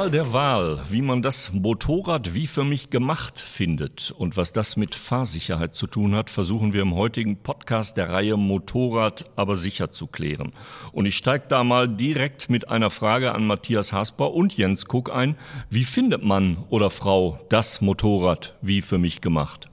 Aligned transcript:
Qual 0.00 0.10
der 0.10 0.32
Wahl, 0.32 0.80
wie 0.88 1.02
man 1.02 1.20
das 1.20 1.52
Motorrad 1.52 2.32
wie 2.32 2.46
für 2.46 2.64
mich 2.64 2.88
gemacht 2.88 3.38
findet 3.38 4.14
und 4.16 4.38
was 4.38 4.54
das 4.54 4.78
mit 4.78 4.94
Fahrsicherheit 4.94 5.74
zu 5.74 5.86
tun 5.86 6.14
hat, 6.14 6.30
versuchen 6.30 6.72
wir 6.72 6.80
im 6.80 6.94
heutigen 6.94 7.36
Podcast 7.36 7.98
der 7.98 8.08
Reihe 8.08 8.38
Motorrad 8.38 9.26
aber 9.36 9.56
sicher 9.56 9.90
zu 9.90 10.06
klären. 10.06 10.54
Und 10.92 11.04
ich 11.04 11.18
steige 11.18 11.44
da 11.48 11.64
mal 11.64 11.86
direkt 11.86 12.48
mit 12.48 12.70
einer 12.70 12.88
Frage 12.88 13.34
an 13.34 13.46
Matthias 13.46 13.92
Hasper 13.92 14.32
und 14.32 14.56
Jens 14.56 14.86
Kuck 14.86 15.14
ein. 15.14 15.36
Wie 15.68 15.84
findet 15.84 16.24
man 16.24 16.56
oder 16.70 16.88
Frau 16.88 17.38
das 17.50 17.82
Motorrad 17.82 18.56
wie 18.62 18.80
für 18.80 18.96
mich 18.96 19.20
gemacht? 19.20 19.69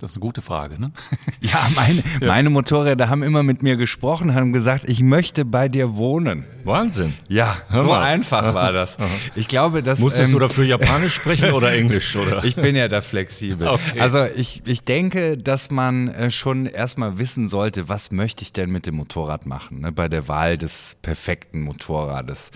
Das 0.00 0.12
ist 0.12 0.16
eine 0.16 0.20
gute 0.20 0.42
Frage, 0.42 0.80
ne? 0.80 0.92
Ja, 1.40 1.68
meine, 1.74 2.02
ja. 2.20 2.26
meine 2.26 2.50
Motorräder 2.50 3.08
haben 3.08 3.22
immer 3.22 3.42
mit 3.42 3.62
mir 3.62 3.76
gesprochen, 3.76 4.34
haben 4.34 4.52
gesagt, 4.52 4.84
ich 4.86 5.00
möchte 5.00 5.44
bei 5.44 5.68
dir 5.68 5.96
wohnen. 5.96 6.44
Wahnsinn. 6.64 7.14
Ja, 7.28 7.56
Hör 7.68 7.82
so 7.82 7.88
mal. 7.88 8.02
einfach 8.02 8.54
war 8.54 8.72
das. 8.74 8.98
Ich 9.34 9.48
glaube, 9.48 9.82
dass. 9.82 9.98
Musstest 9.98 10.32
ähm, 10.32 10.32
du 10.34 10.38
dafür 10.40 10.64
Japanisch 10.64 11.14
sprechen 11.14 11.52
oder 11.52 11.72
Englisch, 11.80 12.14
oder? 12.16 12.44
Ich 12.44 12.56
bin 12.56 12.76
ja 12.76 12.88
da 12.88 13.00
flexibel. 13.00 13.68
Okay. 13.68 14.00
Also 14.00 14.24
ich, 14.24 14.62
ich 14.66 14.84
denke, 14.84 15.38
dass 15.38 15.70
man 15.70 16.08
äh, 16.08 16.30
schon 16.30 16.66
erstmal 16.66 17.18
wissen 17.18 17.48
sollte, 17.48 17.88
was 17.88 18.10
möchte 18.12 18.42
ich 18.42 18.52
denn 18.52 18.70
mit 18.70 18.86
dem 18.86 18.96
Motorrad 18.96 19.46
machen, 19.46 19.80
ne, 19.80 19.92
bei 19.92 20.08
der 20.08 20.28
Wahl 20.28 20.58
des 20.58 20.96
perfekten 21.02 21.62
Motorrades. 21.62 22.50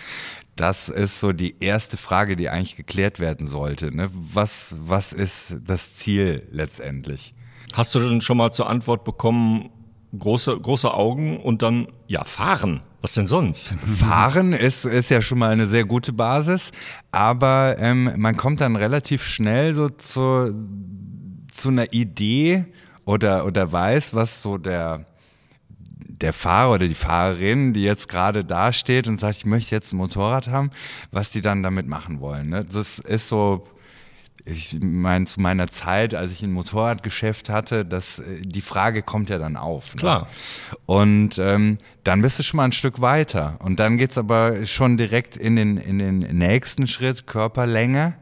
Das 0.56 0.88
ist 0.88 1.20
so 1.20 1.32
die 1.32 1.56
erste 1.60 1.96
Frage, 1.96 2.36
die 2.36 2.48
eigentlich 2.48 2.76
geklärt 2.76 3.18
werden 3.18 3.46
sollte. 3.46 3.94
Ne? 3.94 4.08
Was, 4.12 4.76
was 4.80 5.12
ist 5.12 5.58
das 5.64 5.96
Ziel 5.96 6.46
letztendlich? 6.50 7.34
Hast 7.72 7.94
du 7.94 8.00
denn 8.00 8.20
schon 8.20 8.36
mal 8.36 8.52
zur 8.52 8.68
Antwort 8.68 9.04
bekommen, 9.04 9.70
große, 10.16 10.58
große 10.58 10.92
Augen 10.94 11.40
und 11.40 11.62
dann, 11.62 11.88
ja, 12.06 12.22
fahren? 12.24 12.82
Was 13.00 13.14
denn 13.14 13.26
sonst? 13.26 13.74
Fahren 13.98 14.52
ist, 14.52 14.84
ist 14.84 15.10
ja 15.10 15.20
schon 15.20 15.38
mal 15.38 15.50
eine 15.50 15.66
sehr 15.66 15.84
gute 15.84 16.12
Basis, 16.12 16.70
aber 17.10 17.76
ähm, 17.78 18.12
man 18.16 18.36
kommt 18.36 18.60
dann 18.60 18.76
relativ 18.76 19.24
schnell 19.24 19.74
so 19.74 19.88
zu, 19.88 20.54
zu 21.52 21.68
einer 21.68 21.92
Idee 21.92 22.64
oder, 23.04 23.44
oder 23.44 23.70
weiß, 23.70 24.14
was 24.14 24.40
so 24.40 24.56
der, 24.56 25.04
der 26.24 26.32
Fahrer 26.32 26.72
oder 26.72 26.88
die 26.88 26.94
Fahrerin, 26.94 27.74
die 27.74 27.82
jetzt 27.82 28.08
gerade 28.08 28.44
da 28.44 28.72
steht 28.72 29.08
und 29.08 29.20
sagt, 29.20 29.36
ich 29.36 29.44
möchte 29.44 29.74
jetzt 29.74 29.92
ein 29.92 29.98
Motorrad 29.98 30.48
haben, 30.48 30.70
was 31.12 31.30
die 31.30 31.42
dann 31.42 31.62
damit 31.62 31.86
machen 31.86 32.20
wollen. 32.20 32.48
Ne? 32.48 32.64
Das 32.64 32.98
ist 32.98 33.28
so, 33.28 33.66
ich 34.46 34.78
meine, 34.80 35.26
zu 35.26 35.42
meiner 35.42 35.68
Zeit, 35.68 36.14
als 36.14 36.32
ich 36.32 36.42
ein 36.42 36.50
Motorradgeschäft 36.52 37.50
hatte, 37.50 37.84
das, 37.84 38.22
die 38.40 38.62
Frage 38.62 39.02
kommt 39.02 39.28
ja 39.28 39.36
dann 39.36 39.58
auf. 39.58 39.94
Ne? 39.94 40.00
Klar. 40.00 40.28
Und 40.86 41.38
ähm, 41.38 41.76
dann 42.04 42.22
bist 42.22 42.38
du 42.38 42.42
schon 42.42 42.56
mal 42.56 42.64
ein 42.64 42.72
Stück 42.72 43.02
weiter. 43.02 43.58
Und 43.58 43.78
dann 43.78 43.98
geht 43.98 44.12
es 44.12 44.18
aber 44.18 44.64
schon 44.64 44.96
direkt 44.96 45.36
in 45.36 45.56
den, 45.56 45.76
in 45.76 45.98
den 45.98 46.18
nächsten 46.18 46.86
Schritt, 46.86 47.26
Körperlänge 47.26 48.14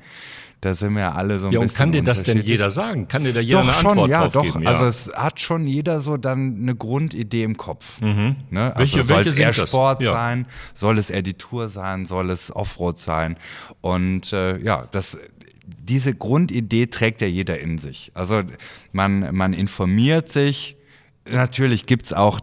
da 0.63 0.75
sind 0.75 0.95
wir 0.95 1.17
alle 1.17 1.41
so 1.41 1.49
ein 1.49 1.53
ja, 1.53 1.59
bisschen. 1.59 1.61
Ja, 1.61 1.73
und 1.73 1.77
kann 1.77 1.93
dir 1.93 2.03
das 2.05 2.23
denn 2.23 2.41
jeder 2.41 2.71
sagen? 2.71 3.09
Kann 3.09 3.25
dir 3.25 3.33
da 3.33 3.41
jeder 3.41 3.63
doch, 3.63 3.65
eine 3.65 3.75
schon, 3.75 3.91
Antwort 3.91 4.11
ja, 4.11 4.21
drauf 4.23 4.33
doch. 4.33 4.43
geben? 4.45 4.63
Ja, 4.63 4.71
Also 4.71 4.85
es 4.85 5.13
hat 5.13 5.41
schon 5.41 5.67
jeder 5.67 5.99
so 5.99 6.17
dann 6.17 6.57
eine 6.63 6.77
Grundidee 6.77 7.43
im 7.43 7.57
Kopf. 7.57 8.01
Mhm. 8.01 8.37
Ne? 8.49 8.75
Also 8.77 8.79
welche, 8.79 9.05
soll 9.05 9.17
welche 9.17 9.31
es 9.31 9.39
eher 9.41 9.53
Sport? 9.67 10.03
Ja. 10.03 10.13
sein? 10.13 10.47
Soll 10.73 10.99
es 10.99 11.11
eher 11.11 11.23
die 11.23 11.35
Tour 11.35 11.69
sein? 11.69 12.05
Soll 12.05 12.31
es 12.31 12.55
Offroad 12.55 12.97
sein? 12.97 13.37
Und 13.81 14.33
äh, 14.33 14.57
ja, 14.59 14.87
das 14.93 15.19
diese 15.65 16.15
Grundidee 16.15 16.87
trägt 16.87 17.23
ja 17.23 17.27
jeder 17.27 17.59
in 17.59 17.79
sich. 17.79 18.13
Also 18.15 18.43
man, 18.93 19.35
man 19.35 19.55
informiert 19.55 20.29
sich. 20.29 20.77
Natürlich 21.29 21.87
gibt's 21.87 22.13
auch 22.13 22.41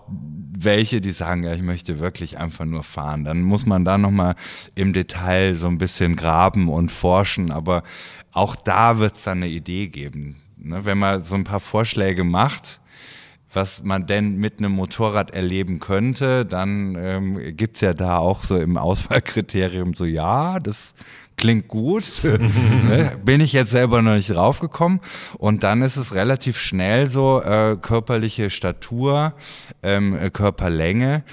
welche, 0.63 1.01
die 1.01 1.11
sagen, 1.11 1.43
ja, 1.43 1.53
ich 1.53 1.61
möchte 1.61 1.99
wirklich 1.99 2.37
einfach 2.37 2.65
nur 2.65 2.83
fahren. 2.83 3.23
Dann 3.23 3.41
muss 3.41 3.65
man 3.65 3.85
da 3.85 3.97
nochmal 3.97 4.35
im 4.75 4.93
Detail 4.93 5.55
so 5.55 5.67
ein 5.67 5.77
bisschen 5.77 6.15
graben 6.15 6.69
und 6.69 6.91
forschen. 6.91 7.51
Aber 7.51 7.83
auch 8.31 8.55
da 8.55 8.99
wird's 8.99 9.23
dann 9.23 9.39
eine 9.39 9.47
Idee 9.47 9.87
geben. 9.87 10.37
Ne? 10.57 10.85
Wenn 10.85 10.97
man 10.97 11.23
so 11.23 11.35
ein 11.35 11.43
paar 11.43 11.59
Vorschläge 11.59 12.23
macht, 12.23 12.81
was 13.51 13.83
man 13.83 14.05
denn 14.05 14.37
mit 14.37 14.59
einem 14.59 14.73
Motorrad 14.73 15.31
erleben 15.31 15.79
könnte, 15.79 16.45
dann 16.45 16.95
ähm, 16.99 17.55
gibt's 17.57 17.81
ja 17.81 17.93
da 17.93 18.17
auch 18.17 18.43
so 18.43 18.57
im 18.57 18.77
Auswahlkriterium 18.77 19.95
so, 19.95 20.05
ja, 20.05 20.59
das 20.59 20.93
klingt 21.39 21.67
gut. 21.67 22.21
ne? 22.23 23.17
Bin 23.25 23.41
ich 23.41 23.53
jetzt 23.53 23.71
selber 23.71 24.01
noch 24.03 24.13
nicht 24.13 24.35
raufgekommen. 24.35 24.99
Und 25.39 25.63
dann 25.63 25.81
ist 25.81 25.97
es 25.97 26.13
relativ 26.13 26.59
schnell 26.59 27.09
so, 27.09 27.41
äh, 27.41 27.77
körperliche 27.81 28.51
Statur, 28.51 29.33
ähm, 29.81 30.15
äh, 30.15 30.29
Körperlänge, 30.29 31.23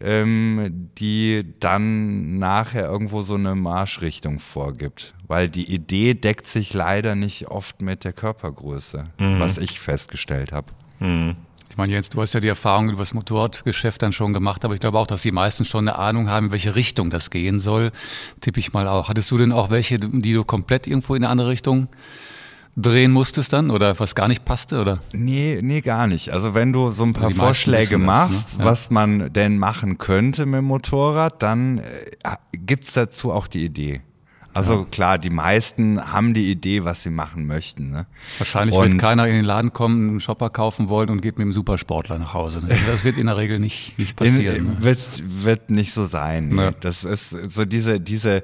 ähm, 0.00 0.90
die 0.98 1.44
dann 1.60 2.38
nachher 2.38 2.84
irgendwo 2.84 3.22
so 3.22 3.34
eine 3.36 3.54
Marschrichtung 3.54 4.40
vorgibt. 4.40 5.14
Weil 5.28 5.48
die 5.48 5.72
Idee 5.72 6.14
deckt 6.14 6.46
sich 6.48 6.74
leider 6.74 7.14
nicht 7.14 7.48
oft 7.48 7.80
mit 7.80 8.04
der 8.04 8.12
Körpergröße, 8.12 9.04
Mhm. 9.18 9.40
was 9.40 9.58
ich 9.58 9.80
festgestellt 9.80 10.52
habe. 10.52 10.72
Ich 11.72 11.78
meine, 11.78 11.90
Jens, 11.90 12.10
du 12.10 12.20
hast 12.20 12.34
ja 12.34 12.40
die 12.40 12.48
Erfahrung 12.48 12.90
über 12.90 12.98
das 12.98 13.14
Motorradgeschäft 13.14 14.02
dann 14.02 14.12
schon 14.12 14.34
gemacht, 14.34 14.62
aber 14.66 14.74
ich 14.74 14.80
glaube 14.80 14.98
auch, 14.98 15.06
dass 15.06 15.22
die 15.22 15.32
meisten 15.32 15.64
schon 15.64 15.88
eine 15.88 15.98
Ahnung 15.98 16.28
haben, 16.28 16.48
in 16.48 16.52
welche 16.52 16.74
Richtung 16.74 17.08
das 17.08 17.30
gehen 17.30 17.60
soll. 17.60 17.92
Tippe 18.42 18.60
ich 18.60 18.74
mal 18.74 18.86
auch. 18.86 19.08
Hattest 19.08 19.30
du 19.30 19.38
denn 19.38 19.52
auch 19.52 19.70
welche, 19.70 19.98
die 19.98 20.34
du 20.34 20.44
komplett 20.44 20.86
irgendwo 20.86 21.14
in 21.14 21.24
eine 21.24 21.30
andere 21.30 21.48
Richtung 21.48 21.88
drehen 22.76 23.10
musstest 23.10 23.54
dann 23.54 23.70
oder 23.70 23.98
was 23.98 24.14
gar 24.14 24.28
nicht 24.28 24.44
passte 24.44 24.82
oder? 24.82 24.98
Nee, 25.14 25.60
nee, 25.62 25.80
gar 25.80 26.06
nicht. 26.06 26.28
Also 26.28 26.52
wenn 26.52 26.74
du 26.74 26.90
so 26.90 27.04
ein 27.04 27.14
paar 27.14 27.30
Die 27.30 27.36
meisten 27.36 27.70
Vorschläge 27.70 27.92
wissen 27.92 28.00
das, 28.00 28.06
machst, 28.06 28.58
ne? 28.58 28.64
Ja. 28.64 28.70
was 28.70 28.90
man 28.90 29.32
denn 29.32 29.56
machen 29.56 29.96
könnte 29.96 30.44
mit 30.44 30.58
dem 30.58 30.66
Motorrad, 30.66 31.42
dann 31.42 31.78
äh, 31.78 32.36
gibt's 32.52 32.92
dazu 32.92 33.32
auch 33.32 33.46
die 33.46 33.64
Idee. 33.64 34.02
Also 34.54 34.84
klar, 34.84 35.18
die 35.18 35.30
meisten 35.30 36.12
haben 36.12 36.34
die 36.34 36.50
Idee, 36.50 36.84
was 36.84 37.02
sie 37.02 37.10
machen 37.10 37.46
möchten. 37.46 37.90
Ne? 37.90 38.06
Wahrscheinlich 38.38 38.76
Und- 38.76 38.92
wird 38.92 39.00
keiner 39.00 39.26
in 39.26 39.34
den 39.34 39.44
Laden 39.44 39.72
kommen, 39.72 40.10
einen 40.10 40.20
Shopper 40.20 40.50
kaufen 40.50 40.88
wollen 40.88 41.08
und 41.10 41.20
geht 41.22 41.38
mit 41.38 41.46
dem 41.46 41.52
Supersportler 41.52 42.18
nach 42.18 42.34
Hause. 42.34 42.60
Ne? 42.60 42.76
Das 42.86 43.04
wird 43.04 43.16
in 43.16 43.26
der 43.26 43.36
Regel 43.36 43.58
nicht, 43.58 43.98
nicht 43.98 44.16
passieren. 44.16 44.56
In, 44.56 44.64
ne? 44.64 44.76
wird, 44.80 45.22
wird 45.44 45.70
nicht 45.70 45.92
so 45.92 46.04
sein. 46.04 46.56
Ja. 46.56 46.70
Das 46.72 47.04
ist 47.04 47.30
so 47.30 47.64
diese, 47.64 48.00
diese, 48.00 48.42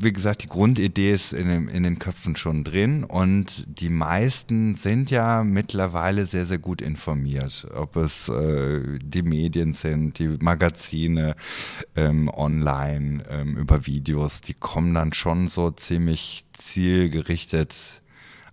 wie 0.00 0.12
gesagt, 0.12 0.42
die 0.42 0.48
Grundidee 0.48 1.12
ist 1.12 1.32
in, 1.32 1.46
den- 1.48 1.68
in 1.68 1.84
den 1.84 1.98
Köpfen 1.98 2.34
schon 2.36 2.64
drin 2.64 3.04
und 3.04 3.64
die 3.80 3.90
meisten 3.90 4.74
sind 4.74 5.10
ja 5.12 5.44
mittlerweile 5.44 6.26
sehr, 6.26 6.46
sehr 6.46 6.58
gut 6.58 6.82
informiert. 6.82 7.68
Ob 7.74 7.96
es 7.96 8.28
äh, 8.28 8.98
die 9.04 9.22
Medien 9.22 9.72
sind, 9.74 10.18
die 10.18 10.36
Magazine 10.40 11.36
ähm, 11.94 12.28
online, 12.28 13.24
ähm, 13.30 13.56
über 13.56 13.86
Videos, 13.86 14.40
die 14.40 14.54
kommen 14.54 14.94
dann 14.94 15.12
schon 15.12 15.46
so 15.48 15.70
ziemlich 15.70 16.44
zielgerichtet 16.54 18.01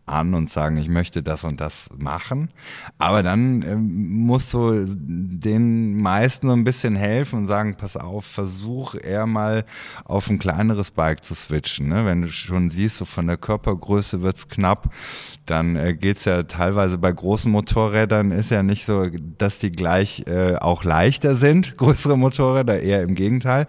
an 0.09 0.33
und 0.33 0.49
sagen, 0.49 0.77
ich 0.77 0.89
möchte 0.89 1.23
das 1.23 1.43
und 1.43 1.61
das 1.61 1.89
machen. 1.97 2.49
Aber 2.97 3.23
dann 3.23 3.61
ähm, 3.61 4.25
musst 4.25 4.53
du 4.53 4.85
den 4.85 6.01
meisten 6.01 6.47
so 6.47 6.53
ein 6.53 6.63
bisschen 6.63 6.95
helfen 6.95 7.39
und 7.39 7.47
sagen, 7.47 7.75
pass 7.75 7.95
auf, 7.95 8.25
versuch 8.25 8.95
eher 8.95 9.25
mal 9.25 9.65
auf 10.05 10.29
ein 10.29 10.39
kleineres 10.39 10.91
Bike 10.91 11.23
zu 11.23 11.35
switchen. 11.35 11.89
Ne? 11.89 12.05
Wenn 12.05 12.21
du 12.23 12.27
schon 12.29 12.69
siehst, 12.69 12.97
so 12.97 13.05
von 13.05 13.27
der 13.27 13.37
Körpergröße 13.37 14.21
wird's 14.21 14.47
knapp, 14.47 14.93
dann 15.45 15.75
äh, 15.75 15.93
geht's 15.93 16.25
ja 16.25 16.43
teilweise 16.43 16.97
bei 16.97 17.11
großen 17.11 17.51
Motorrädern 17.51 18.31
ist 18.31 18.51
ja 18.51 18.63
nicht 18.63 18.85
so, 18.85 19.07
dass 19.37 19.59
die 19.59 19.71
gleich 19.71 20.23
äh, 20.27 20.55
auch 20.55 20.83
leichter 20.83 21.35
sind, 21.35 21.77
größere 21.77 22.17
Motorräder, 22.17 22.81
eher 22.81 23.01
im 23.03 23.15
Gegenteil, 23.15 23.67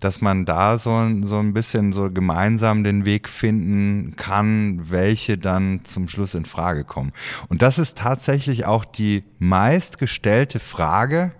dass 0.00 0.20
man 0.20 0.44
da 0.44 0.78
so, 0.78 0.90
so 1.22 1.38
ein 1.38 1.52
bisschen 1.52 1.92
so 1.92 2.10
gemeinsam 2.10 2.84
den 2.84 3.04
Weg 3.04 3.28
finden 3.28 4.14
kann, 4.16 4.90
welche 4.90 5.38
dann 5.38 5.77
zum 5.84 6.08
Schluss 6.08 6.34
in 6.34 6.44
Frage 6.44 6.84
kommen. 6.84 7.12
Und 7.48 7.62
das 7.62 7.78
ist 7.78 7.98
tatsächlich 7.98 8.66
auch 8.66 8.84
die 8.84 9.24
meistgestellte 9.38 10.60
Frage 10.60 11.32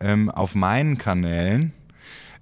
ähm, 0.00 0.30
auf 0.30 0.54
meinen 0.54 0.98
Kanälen, 0.98 1.72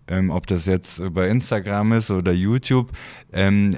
ähm, 0.08 0.30
ob 0.30 0.46
das 0.46 0.66
jetzt 0.66 0.98
über 0.98 1.28
Instagram 1.28 1.92
ist 1.92 2.10
oder 2.10 2.32
YouTube. 2.32 2.90
Ähm, 3.32 3.76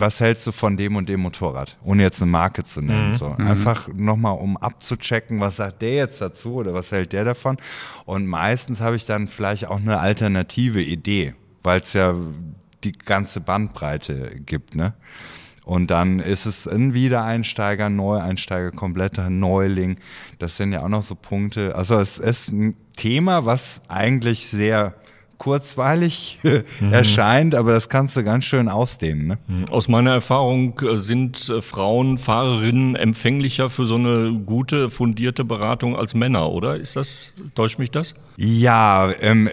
was 0.00 0.20
hältst 0.20 0.46
du 0.46 0.52
von 0.52 0.76
dem 0.76 0.94
und 0.94 1.08
dem 1.08 1.20
Motorrad? 1.20 1.76
Ohne 1.82 2.04
jetzt 2.04 2.22
eine 2.22 2.30
Marke 2.30 2.62
zu 2.62 2.80
nennen. 2.80 3.14
So. 3.14 3.32
Einfach 3.32 3.88
nochmal, 3.92 4.38
um 4.38 4.56
abzuchecken, 4.56 5.40
was 5.40 5.56
sagt 5.56 5.82
der 5.82 5.94
jetzt 5.94 6.20
dazu 6.20 6.54
oder 6.54 6.72
was 6.72 6.92
hält 6.92 7.12
der 7.12 7.24
davon? 7.24 7.56
Und 8.04 8.26
meistens 8.26 8.80
habe 8.80 8.94
ich 8.94 9.06
dann 9.06 9.26
vielleicht 9.26 9.66
auch 9.66 9.78
eine 9.78 9.98
alternative 9.98 10.80
Idee, 10.80 11.34
weil 11.64 11.80
es 11.80 11.94
ja 11.94 12.14
die 12.84 12.92
ganze 12.92 13.40
Bandbreite 13.40 14.36
gibt. 14.46 14.76
Ne? 14.76 14.94
Und 15.68 15.90
dann 15.90 16.18
ist 16.18 16.46
es 16.46 16.66
ein 16.66 16.94
Wiedereinsteiger, 16.94 17.90
Neueinsteiger, 17.90 18.70
kompletter 18.70 19.28
Neuling. 19.28 19.98
Das 20.38 20.56
sind 20.56 20.72
ja 20.72 20.82
auch 20.82 20.88
noch 20.88 21.02
so 21.02 21.14
Punkte. 21.14 21.74
Also 21.76 21.98
es 21.98 22.16
ist 22.16 22.48
ein 22.48 22.74
Thema, 22.96 23.44
was 23.44 23.82
eigentlich 23.86 24.48
sehr 24.48 24.94
kurzweilig 25.36 26.40
erscheint, 26.90 27.54
aber 27.54 27.72
das 27.72 27.90
kannst 27.90 28.16
du 28.16 28.24
ganz 28.24 28.46
schön 28.46 28.70
ausdehnen. 28.70 29.26
Ne? 29.26 29.66
Aus 29.68 29.88
meiner 29.88 30.12
Erfahrung 30.12 30.80
äh, 30.80 30.96
sind 30.96 31.50
äh, 31.50 31.60
Frauen, 31.60 32.16
Fahrerinnen 32.16 32.96
empfänglicher 32.96 33.68
für 33.68 33.84
so 33.84 33.96
eine 33.96 34.32
gute, 34.46 34.88
fundierte 34.88 35.44
Beratung 35.44 35.96
als 35.96 36.14
Männer, 36.14 36.50
oder? 36.50 36.76
Ist 36.76 36.96
das, 36.96 37.34
täuscht 37.54 37.78
mich 37.78 37.90
das? 37.90 38.14
Ja, 38.38 39.12
ähm, 39.20 39.50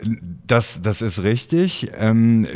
das, 0.48 0.82
das 0.82 1.02
ist 1.02 1.24
richtig. 1.24 1.90
Ähm, 2.00 2.48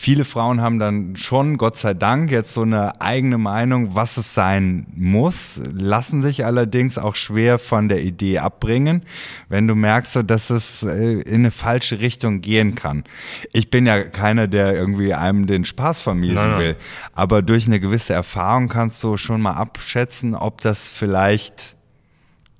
viele 0.00 0.24
Frauen 0.24 0.62
haben 0.62 0.78
dann 0.78 1.14
schon, 1.14 1.58
Gott 1.58 1.76
sei 1.76 1.92
Dank, 1.92 2.30
jetzt 2.30 2.54
so 2.54 2.62
eine 2.62 3.02
eigene 3.02 3.36
Meinung, 3.36 3.94
was 3.94 4.16
es 4.16 4.34
sein 4.34 4.86
muss, 4.96 5.60
lassen 5.74 6.22
sich 6.22 6.46
allerdings 6.46 6.96
auch 6.96 7.16
schwer 7.16 7.58
von 7.58 7.90
der 7.90 8.02
Idee 8.02 8.38
abbringen, 8.38 9.02
wenn 9.50 9.66
du 9.66 9.74
merkst, 9.74 10.20
dass 10.24 10.48
es 10.48 10.84
äh, 10.84 11.20
in 11.20 11.40
eine 11.40 11.50
falsche 11.50 12.00
Richtung 12.00 12.40
gehen 12.40 12.74
kann. 12.74 13.04
Ich 13.52 13.68
bin 13.68 13.84
ja 13.84 14.02
keiner, 14.02 14.48
der 14.48 14.74
irgendwie 14.74 15.12
einem 15.12 15.46
den 15.46 15.66
Spaß 15.66 16.00
vermiesen 16.00 16.52
nein, 16.52 16.58
will, 16.58 16.76
aber 17.12 17.42
durch 17.42 17.66
eine 17.66 17.78
gewisse 17.78 18.14
Erfahrung 18.14 18.68
kannst 18.68 19.04
du 19.04 19.18
schon 19.18 19.42
mal 19.42 19.52
abschätzen, 19.52 20.34
ob 20.34 20.62
das 20.62 20.88
vielleicht 20.88 21.76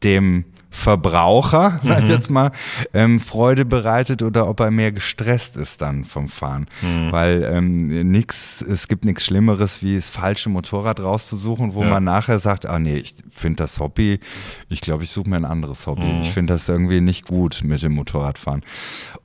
dem 0.04 0.44
Verbraucher, 0.70 1.80
sag 1.84 1.98
ich 1.98 2.04
mhm. 2.04 2.10
jetzt 2.10 2.30
mal, 2.30 2.52
ähm, 2.94 3.18
Freude 3.18 3.64
bereitet 3.64 4.22
oder 4.22 4.48
ob 4.48 4.60
er 4.60 4.70
mehr 4.70 4.92
gestresst 4.92 5.56
ist 5.56 5.82
dann 5.82 6.04
vom 6.04 6.28
Fahren. 6.28 6.66
Mhm. 6.80 7.12
Weil 7.12 7.42
ähm, 7.52 8.10
nix, 8.10 8.62
es 8.62 8.86
gibt 8.86 9.04
nichts 9.04 9.24
Schlimmeres, 9.24 9.82
wie 9.82 9.96
das 9.96 10.10
falsche 10.10 10.48
Motorrad 10.48 11.00
rauszusuchen, 11.00 11.74
wo 11.74 11.82
ja. 11.82 11.90
man 11.90 12.04
nachher 12.04 12.38
sagt, 12.38 12.66
ah 12.66 12.78
nee, 12.78 12.98
ich 12.98 13.16
finde 13.28 13.64
das 13.64 13.80
Hobby, 13.80 14.20
ich 14.68 14.80
glaube, 14.80 15.02
ich 15.02 15.10
suche 15.10 15.28
mir 15.28 15.36
ein 15.36 15.44
anderes 15.44 15.86
Hobby. 15.86 16.04
Mhm. 16.04 16.22
Ich 16.22 16.30
finde 16.30 16.52
das 16.52 16.68
irgendwie 16.68 17.00
nicht 17.00 17.26
gut 17.26 17.62
mit 17.64 17.82
dem 17.82 17.92
Motorradfahren. 17.92 18.62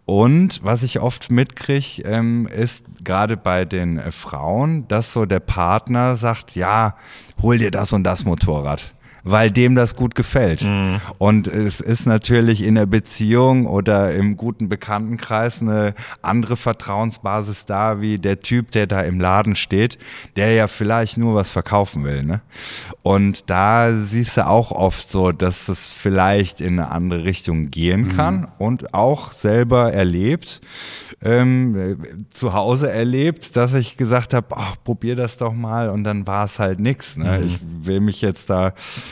Und 0.06 0.64
was 0.64 0.84
ich 0.84 1.00
oft 1.00 1.32
mitkriege, 1.32 2.04
ähm, 2.06 2.48
ist 2.48 2.86
gerade 3.04 3.38
bei 3.38 3.66
den 3.66 3.98
äh, 3.98 4.12
Frauen, 4.12 4.88
dass 4.88 5.14
so 5.14 5.26
der 5.26 5.40
Partner 5.40 6.16
sagt, 6.16 6.56
ja, 6.56 6.96
hol 7.42 7.58
dir 7.58 7.72
das 7.72 7.94
und 7.94 8.04
das 8.04 8.26
Motorrad 8.26 8.95
weil 9.26 9.50
dem 9.52 9.76
das 9.76 9.96
gut 9.96 10.16
gefällt. 10.16 10.64
Mhm. 10.64 11.02
Und 11.18 11.48
es 11.48 11.82
ist 11.82 12.06
natürlich 12.06 12.64
in 12.64 12.76
der 12.76 12.86
Beziehung 12.86 13.66
oder 13.66 14.14
im 14.14 14.38
guten 14.38 14.70
Bekanntenkreis 14.70 15.62
eine 15.62 15.96
andere 16.22 16.56
Vertrauensbasis 16.56 17.66
da, 17.66 18.00
wie 18.02 18.20
der 18.20 18.40
Typ, 18.40 18.72
der 18.72 18.86
da 18.86 19.02
im 19.02 19.20
Laden 19.20 19.56
steht, 19.56 19.98
der 20.36 20.54
ja 20.54 20.68
vielleicht 20.68 21.18
nur 21.18 21.34
was 21.34 21.50
verkaufen 21.50 22.04
will. 22.04 22.22
Ne? 22.22 22.42
Und 23.02 23.50
da 23.50 23.92
siehst 23.94 24.38
du 24.38 24.48
auch 24.48 24.72
oft 24.72 25.10
so, 25.10 25.32
dass 25.32 25.70
es 25.70 25.88
vielleicht 25.88 26.62
in 26.62 26.80
eine 26.80 26.92
andere 26.92 27.26
Richtung 27.26 27.72
gehen 27.72 28.02
mhm. 28.02 28.16
kann 28.16 28.36
mhm. 28.42 28.48
und 28.60 28.94
auch 28.94 29.32
selber 29.32 29.92
erlebt, 29.92 30.62
ähm, 31.24 31.98
zu 32.30 32.54
Hause 32.54 32.92
erlebt, 32.92 33.56
dass 33.56 33.74
ich 33.74 33.98
gesagt 33.98 34.36
habe, 34.36 34.56
probier 34.84 35.16
das 35.16 35.38
doch 35.38 35.54
mal 35.54 35.90
und 35.90 36.04
dann 36.04 36.28
war 36.28 36.46
es 36.46 36.60
halt 36.60 36.80
nix. 36.80 37.18
Ne? 37.18 37.40
Mhm. 37.40 37.46
Ich 37.48 37.60
will 37.64 38.02
mich 38.02 38.22
jetzt 38.22 38.52
da 38.52 38.74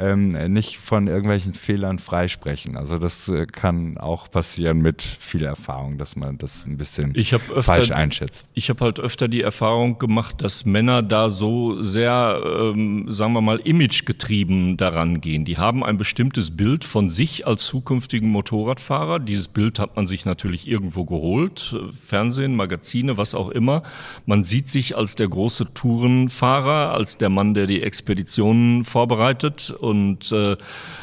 ähm, 0.00 0.30
nicht 0.52 0.78
von 0.78 1.06
irgendwelchen 1.06 1.54
Fehlern 1.54 1.98
freisprechen. 1.98 2.76
Also 2.76 2.98
das 2.98 3.28
äh, 3.28 3.46
kann 3.46 3.98
auch 3.98 4.30
passieren 4.30 4.78
mit 4.78 5.02
viel 5.02 5.44
Erfahrung, 5.44 5.98
dass 5.98 6.16
man 6.16 6.38
das 6.38 6.66
ein 6.66 6.78
bisschen 6.78 7.14
öfter, 7.14 7.62
falsch 7.62 7.90
einschätzt. 7.90 8.46
Ich 8.54 8.70
habe 8.70 8.84
halt 8.84 9.00
öfter 9.00 9.28
die 9.28 9.42
Erfahrung 9.42 9.98
gemacht, 9.98 10.42
dass 10.42 10.64
Männer 10.64 11.02
da 11.02 11.30
so 11.30 11.80
sehr, 11.82 12.40
ähm, 12.44 13.10
sagen 13.10 13.32
wir 13.32 13.40
mal, 13.40 13.58
imagegetrieben 13.58 14.76
daran 14.76 15.20
gehen. 15.20 15.44
Die 15.44 15.58
haben 15.58 15.84
ein 15.84 15.96
bestimmtes 15.96 16.56
Bild 16.56 16.84
von 16.84 17.08
sich 17.08 17.46
als 17.46 17.66
zukünftigen 17.66 18.30
Motorradfahrer. 18.30 19.18
Dieses 19.18 19.48
Bild 19.48 19.78
hat 19.78 19.96
man 19.96 20.06
sich 20.06 20.24
natürlich 20.24 20.68
irgendwo 20.68 21.04
geholt, 21.04 21.76
Fernsehen, 22.02 22.56
Magazine, 22.56 23.16
was 23.16 23.34
auch 23.34 23.50
immer. 23.50 23.82
Man 24.26 24.44
sieht 24.44 24.68
sich 24.68 24.96
als 24.96 25.14
der 25.16 25.28
große 25.28 25.74
Tourenfahrer, 25.74 26.94
als 26.94 27.18
der 27.18 27.28
Mann, 27.28 27.54
der 27.54 27.66
die 27.66 27.82
Expeditionen 27.82 28.84
vorbereitet 28.84 29.74
und 29.90 30.32
äh, 30.32 30.56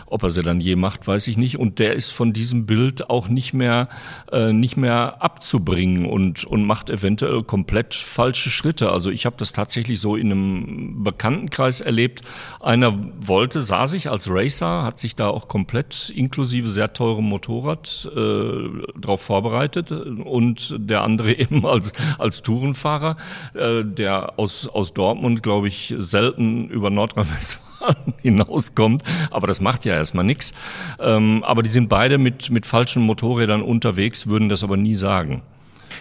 ob 0.09 0.23
er 0.23 0.29
sie 0.29 0.41
dann 0.41 0.59
je 0.59 0.75
macht, 0.75 1.05
weiß 1.05 1.27
ich 1.27 1.37
nicht. 1.37 1.59
Und 1.59 1.79
der 1.79 1.93
ist 1.93 2.11
von 2.11 2.31
diesem 2.31 2.65
Bild 2.65 3.09
auch 3.09 3.27
nicht 3.27 3.53
mehr, 3.53 3.89
äh, 4.31 4.53
nicht 4.53 4.77
mehr 4.77 5.17
abzubringen 5.19 6.05
und, 6.05 6.45
und 6.45 6.65
macht 6.65 6.89
eventuell 6.89 7.43
komplett 7.43 7.93
falsche 7.93 8.49
Schritte. 8.49 8.91
Also 8.91 9.11
ich 9.11 9.25
habe 9.25 9.35
das 9.37 9.51
tatsächlich 9.51 9.99
so 9.99 10.15
in 10.15 10.31
einem 10.31 11.03
Bekanntenkreis 11.03 11.81
erlebt. 11.81 12.21
Einer 12.61 12.97
wollte, 13.19 13.61
sah 13.61 13.85
sich 13.85 14.09
als 14.09 14.29
Racer, 14.29 14.83
hat 14.83 14.97
sich 14.97 15.15
da 15.15 15.27
auch 15.27 15.49
komplett 15.49 16.09
inklusive 16.09 16.69
sehr 16.69 16.93
teurem 16.93 17.25
Motorrad 17.25 18.09
äh, 18.15 18.69
darauf 18.97 19.21
vorbereitet 19.21 19.91
und 19.91 20.75
der 20.79 21.03
andere 21.03 21.33
eben 21.37 21.65
als, 21.65 21.91
als 22.17 22.41
Tourenfahrer, 22.41 23.17
äh, 23.53 23.83
der 23.83 24.39
aus, 24.39 24.67
aus 24.69 24.93
Dortmund, 24.93 25.43
glaube 25.43 25.67
ich, 25.67 25.93
selten 25.97 26.69
über 26.69 26.89
Nordrhein-Westfalen 26.89 27.67
hinauskommt. 28.21 29.03
Aber 29.31 29.47
das 29.47 29.61
macht 29.61 29.85
ja 29.85 29.95
erstmal 29.95 30.25
nichts. 30.25 30.53
Ähm, 30.99 31.43
aber 31.43 31.63
die 31.63 31.69
sind 31.69 31.89
beide 31.89 32.17
mit, 32.17 32.49
mit 32.49 32.65
falschen 32.65 33.03
Motorrädern 33.03 33.61
unterwegs, 33.61 34.27
würden 34.27 34.49
das 34.49 34.63
aber 34.63 34.77
nie 34.77 34.95
sagen. 34.95 35.43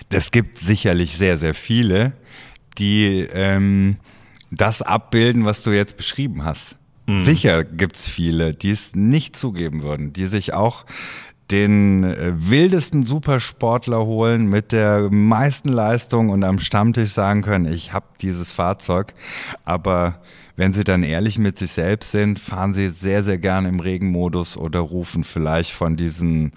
Das 0.09 0.31
gibt 0.31 0.59
sicherlich 0.59 1.17
sehr, 1.17 1.37
sehr 1.37 1.55
viele, 1.55 2.13
die 2.79 3.27
ähm, 3.33 3.97
das 4.51 4.83
abbilden, 4.83 5.45
was 5.45 5.63
du 5.63 5.71
jetzt 5.71 5.97
beschrieben 5.97 6.45
hast. 6.45 6.77
Mhm. 7.07 7.21
Sicher 7.21 7.65
gibt's 7.65 8.09
viele, 8.09 8.55
die 8.55 8.71
es 8.71 8.95
nicht 8.95 9.37
zugeben 9.37 9.83
würden, 9.83 10.13
die 10.13 10.27
sich 10.27 10.55
auch 10.55 10.85
den 11.51 12.03
äh, 12.03 12.33
wildesten 12.35 13.03
Supersportler 13.03 14.05
holen 14.05 14.49
mit 14.49 14.73
der 14.73 15.09
meisten 15.11 15.69
Leistung 15.69 16.31
und 16.31 16.43
am 16.43 16.59
Stammtisch 16.59 17.11
sagen 17.11 17.43
können, 17.43 17.73
ich 17.73 17.93
habe 17.93 18.07
dieses 18.21 18.51
Fahrzeug, 18.51 19.15
aber 19.65 20.21
wenn 20.57 20.73
sie 20.73 20.85
dann 20.85 21.03
ehrlich 21.03 21.39
mit 21.39 21.59
sich 21.59 21.73
selbst 21.73 22.11
sind, 22.11 22.41
fahren 22.41 22.75
sie 22.75 22.89
sehr, 22.89 23.23
sehr 23.23 23.39
gern 23.39 23.67
im 23.67 23.81
Regenmodus 23.81 24.57
oder 24.57 24.81
rufen 24.81 25.23
vielleicht 25.23 25.73
von 25.73 25.97
diesen 25.97 26.53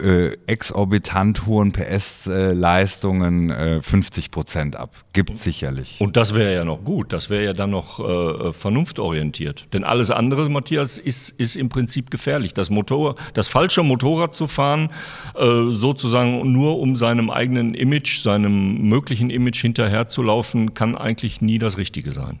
äh, 0.00 0.36
exorbitant 0.46 1.46
hohen 1.46 1.72
PS-Leistungen 1.72 3.50
äh, 3.50 3.80
50 3.80 4.30
Prozent 4.30 4.76
ab. 4.76 4.90
Gibt 5.12 5.36
sicherlich. 5.38 6.00
Und 6.00 6.16
das 6.16 6.34
wäre 6.34 6.52
ja 6.52 6.64
noch 6.64 6.82
gut. 6.82 7.12
Das 7.12 7.30
wäre 7.30 7.44
ja 7.44 7.52
dann 7.52 7.70
noch 7.70 8.00
äh, 8.00 8.52
vernunftorientiert. 8.52 9.72
Denn 9.72 9.84
alles 9.84 10.10
andere, 10.10 10.48
Matthias, 10.48 10.98
ist, 10.98 11.30
ist 11.30 11.54
im 11.54 11.68
Prinzip 11.68 12.10
gefährlich. 12.10 12.54
Das 12.54 12.70
Motor, 12.70 13.14
das 13.34 13.48
falsche 13.48 13.82
Motorrad 13.82 14.34
zu 14.34 14.48
fahren, 14.48 14.90
äh, 15.36 15.68
sozusagen 15.68 16.50
nur 16.50 16.80
um 16.80 16.96
seinem 16.96 17.30
eigenen 17.30 17.74
Image, 17.74 18.20
seinem 18.20 18.88
möglichen 18.88 19.30
Image 19.30 19.60
hinterherzulaufen, 19.60 20.74
kann 20.74 20.96
eigentlich 20.96 21.40
nie 21.40 21.58
das 21.58 21.78
Richtige 21.78 22.10
sein. 22.10 22.40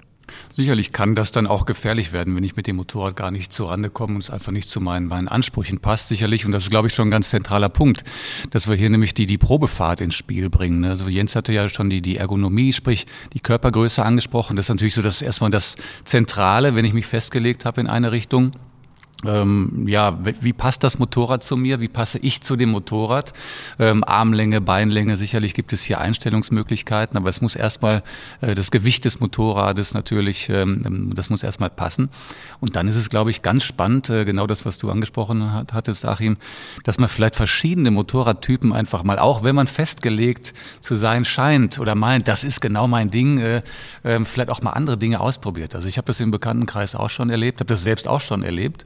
Sicherlich 0.54 0.92
kann 0.92 1.14
das 1.14 1.30
dann 1.30 1.46
auch 1.46 1.66
gefährlich 1.66 2.12
werden, 2.12 2.36
wenn 2.36 2.44
ich 2.44 2.56
mit 2.56 2.66
dem 2.66 2.76
Motorrad 2.76 3.16
gar 3.16 3.30
nicht 3.30 3.52
zurande 3.52 3.90
komme 3.90 4.14
und 4.14 4.22
es 4.22 4.30
einfach 4.30 4.52
nicht 4.52 4.68
zu 4.68 4.80
meinen, 4.80 5.06
meinen 5.06 5.28
Ansprüchen 5.28 5.80
passt, 5.80 6.08
sicherlich. 6.08 6.46
Und 6.46 6.52
das 6.52 6.64
ist, 6.64 6.70
glaube 6.70 6.88
ich, 6.88 6.94
schon 6.94 7.08
ein 7.08 7.10
ganz 7.10 7.30
zentraler 7.30 7.68
Punkt, 7.68 8.04
dass 8.50 8.68
wir 8.68 8.76
hier 8.76 8.90
nämlich 8.90 9.14
die, 9.14 9.26
die 9.26 9.38
Probefahrt 9.38 10.00
ins 10.00 10.14
Spiel 10.14 10.50
bringen. 10.50 10.80
Ne? 10.80 10.90
Also 10.90 11.08
Jens 11.08 11.34
hatte 11.36 11.52
ja 11.52 11.68
schon 11.68 11.90
die, 11.90 12.02
die 12.02 12.16
Ergonomie, 12.16 12.72
sprich 12.72 13.06
die 13.32 13.40
Körpergröße 13.40 14.04
angesprochen. 14.04 14.56
Das 14.56 14.66
ist 14.66 14.70
natürlich 14.70 14.94
so 14.94 15.02
das 15.02 15.22
erstmal 15.22 15.50
das 15.50 15.76
Zentrale, 16.04 16.74
wenn 16.74 16.84
ich 16.84 16.92
mich 16.92 17.06
festgelegt 17.06 17.64
habe 17.64 17.80
in 17.80 17.86
eine 17.86 18.12
Richtung 18.12 18.52
ähm, 19.24 19.86
ja, 19.88 20.18
wie 20.22 20.52
passt 20.52 20.84
das 20.84 20.98
Motorrad 20.98 21.42
zu 21.42 21.56
mir? 21.56 21.80
Wie 21.80 21.88
passe 21.88 22.18
ich 22.18 22.42
zu 22.42 22.56
dem 22.56 22.70
Motorrad? 22.70 23.32
Ähm, 23.78 24.04
Armlänge, 24.04 24.60
Beinlänge, 24.60 25.16
sicherlich 25.16 25.54
gibt 25.54 25.72
es 25.72 25.82
hier 25.82 26.00
Einstellungsmöglichkeiten, 26.00 27.16
aber 27.16 27.28
es 27.28 27.40
muss 27.40 27.56
erstmal 27.56 28.02
äh, 28.40 28.54
das 28.54 28.70
Gewicht 28.70 29.04
des 29.04 29.20
Motorrades 29.20 29.94
natürlich, 29.94 30.48
ähm, 30.48 31.12
das 31.14 31.30
muss 31.30 31.42
erstmal 31.42 31.70
passen. 31.70 32.10
Und 32.60 32.76
dann 32.76 32.88
ist 32.88 32.96
es, 32.96 33.08
glaube 33.08 33.30
ich, 33.30 33.42
ganz 33.42 33.64
spannend, 33.64 34.10
äh, 34.10 34.24
genau 34.24 34.46
das, 34.46 34.66
was 34.66 34.78
du 34.78 34.90
angesprochen 34.90 35.52
hat, 35.52 35.72
hattest, 35.72 36.04
Achim, 36.04 36.36
dass 36.82 36.98
man 36.98 37.08
vielleicht 37.08 37.36
verschiedene 37.36 37.90
Motorradtypen 37.90 38.72
einfach 38.72 39.04
mal, 39.04 39.18
auch 39.18 39.42
wenn 39.42 39.54
man 39.54 39.66
festgelegt 39.66 40.52
zu 40.80 40.96
sein 40.96 41.24
scheint 41.24 41.78
oder 41.78 41.94
meint, 41.94 42.28
das 42.28 42.44
ist 42.44 42.60
genau 42.60 42.88
mein 42.88 43.10
Ding, 43.10 43.38
äh, 43.38 43.62
äh, 44.02 44.24
vielleicht 44.24 44.50
auch 44.50 44.60
mal 44.60 44.72
andere 44.72 44.98
Dinge 44.98 45.20
ausprobiert. 45.20 45.74
Also 45.74 45.88
ich 45.88 45.96
habe 45.96 46.06
das 46.06 46.20
im 46.20 46.30
Bekanntenkreis 46.30 46.94
auch 46.94 47.10
schon 47.10 47.30
erlebt, 47.30 47.60
habe 47.60 47.68
das 47.68 47.82
selbst 47.82 48.06
auch 48.06 48.20
schon 48.20 48.42
erlebt 48.42 48.84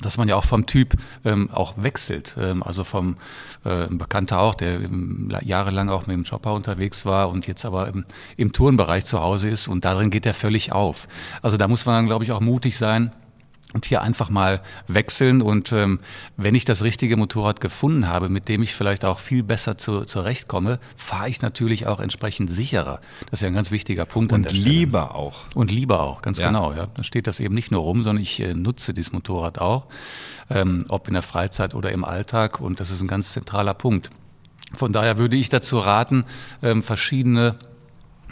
dass 0.00 0.16
man 0.16 0.28
ja 0.28 0.36
auch 0.36 0.44
vom 0.44 0.66
Typ 0.66 0.94
ähm, 1.24 1.50
auch 1.50 1.74
wechselt. 1.76 2.36
Ähm, 2.38 2.62
also 2.62 2.84
vom 2.84 3.16
äh, 3.64 3.86
Bekannter 3.90 4.40
auch, 4.40 4.54
der 4.54 4.80
ähm, 4.80 5.32
jahrelang 5.42 5.88
auch 5.88 6.06
mit 6.06 6.16
dem 6.16 6.24
Chopper 6.24 6.54
unterwegs 6.54 7.04
war 7.04 7.30
und 7.30 7.46
jetzt 7.46 7.64
aber 7.64 7.88
im, 7.88 8.04
im 8.36 8.52
Tourenbereich 8.52 9.04
zu 9.04 9.20
Hause 9.20 9.48
ist 9.48 9.68
und 9.68 9.84
darin 9.84 10.10
geht 10.10 10.26
er 10.26 10.34
völlig 10.34 10.72
auf. 10.72 11.08
Also 11.42 11.56
da 11.56 11.68
muss 11.68 11.86
man 11.86 11.96
dann, 11.96 12.06
glaube 12.06 12.24
ich, 12.24 12.32
auch 12.32 12.40
mutig 12.40 12.76
sein, 12.76 13.12
und 13.74 13.84
hier 13.84 14.00
einfach 14.00 14.30
mal 14.30 14.62
wechseln. 14.86 15.42
Und 15.42 15.72
ähm, 15.72 16.00
wenn 16.36 16.54
ich 16.54 16.64
das 16.64 16.82
richtige 16.82 17.16
Motorrad 17.16 17.60
gefunden 17.60 18.08
habe, 18.08 18.28
mit 18.28 18.48
dem 18.48 18.62
ich 18.62 18.74
vielleicht 18.74 19.04
auch 19.04 19.18
viel 19.18 19.42
besser 19.42 19.76
zu, 19.76 20.04
zurechtkomme, 20.04 20.78
fahre 20.96 21.28
ich 21.28 21.42
natürlich 21.42 21.86
auch 21.86 22.00
entsprechend 22.00 22.48
sicherer. 22.48 23.00
Das 23.30 23.34
ist 23.34 23.42
ja 23.42 23.48
ein 23.48 23.54
ganz 23.54 23.70
wichtiger 23.70 24.06
Punkt. 24.06 24.32
Und 24.32 24.50
lieber 24.52 25.14
auch. 25.14 25.40
Und 25.54 25.70
lieber 25.70 26.00
auch, 26.00 26.22
ganz 26.22 26.38
ja. 26.38 26.46
genau. 26.46 26.72
Ja. 26.72 26.86
Da 26.86 27.04
steht 27.04 27.26
das 27.26 27.40
eben 27.40 27.54
nicht 27.54 27.70
nur 27.70 27.82
rum, 27.82 28.02
sondern 28.02 28.22
ich 28.22 28.40
äh, 28.40 28.54
nutze 28.54 28.94
dieses 28.94 29.12
Motorrad 29.12 29.58
auch, 29.58 29.86
ähm, 30.48 30.86
ob 30.88 31.06
in 31.08 31.14
der 31.14 31.22
Freizeit 31.22 31.74
oder 31.74 31.92
im 31.92 32.04
Alltag. 32.04 32.60
Und 32.60 32.80
das 32.80 32.90
ist 32.90 33.02
ein 33.02 33.08
ganz 33.08 33.32
zentraler 33.32 33.74
Punkt. 33.74 34.10
Von 34.74 34.92
daher 34.92 35.18
würde 35.18 35.36
ich 35.36 35.50
dazu 35.50 35.78
raten, 35.78 36.24
ähm, 36.62 36.82
verschiedene 36.82 37.56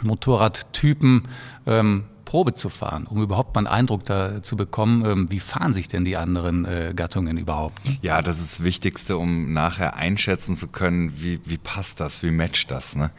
Motorradtypen 0.03 1.27
ähm, 1.65 2.05
Probe 2.27 2.53
zu 2.53 2.67
fahren, 2.67 3.07
um 3.07 3.21
überhaupt 3.23 3.55
mal 3.55 3.59
einen 3.59 3.67
Eindruck 3.67 4.03
da 4.03 4.41
zu 4.41 4.57
bekommen, 4.57 5.05
ähm, 5.05 5.27
wie 5.31 5.39
fahren 5.39 5.71
sich 5.71 5.87
denn 5.87 6.03
die 6.03 6.17
anderen 6.17 6.65
äh, 6.65 6.91
Gattungen 6.93 7.37
überhaupt? 7.37 7.81
Ja, 8.01 8.21
das 8.21 8.41
ist 8.41 8.59
das 8.59 8.65
Wichtigste, 8.65 9.17
um 9.17 9.53
nachher 9.53 9.95
einschätzen 9.95 10.57
zu 10.57 10.67
können, 10.67 11.13
wie, 11.21 11.39
wie 11.45 11.57
passt 11.57 12.01
das, 12.01 12.23
wie 12.23 12.31
matcht 12.31 12.69
das. 12.69 12.97
Ne? 12.97 13.11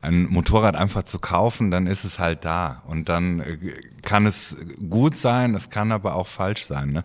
Ein 0.00 0.24
Motorrad 0.30 0.76
einfach 0.76 1.02
zu 1.02 1.18
kaufen, 1.18 1.70
dann 1.70 1.86
ist 1.86 2.04
es 2.04 2.18
halt 2.18 2.46
da 2.46 2.82
und 2.86 3.10
dann 3.10 3.40
äh, 3.40 3.58
kann 4.00 4.24
es 4.24 4.56
gut 4.88 5.14
sein, 5.14 5.54
es 5.54 5.68
kann 5.68 5.92
aber 5.92 6.14
auch 6.14 6.26
falsch 6.26 6.64
sein. 6.64 6.90
Ne? 6.90 7.04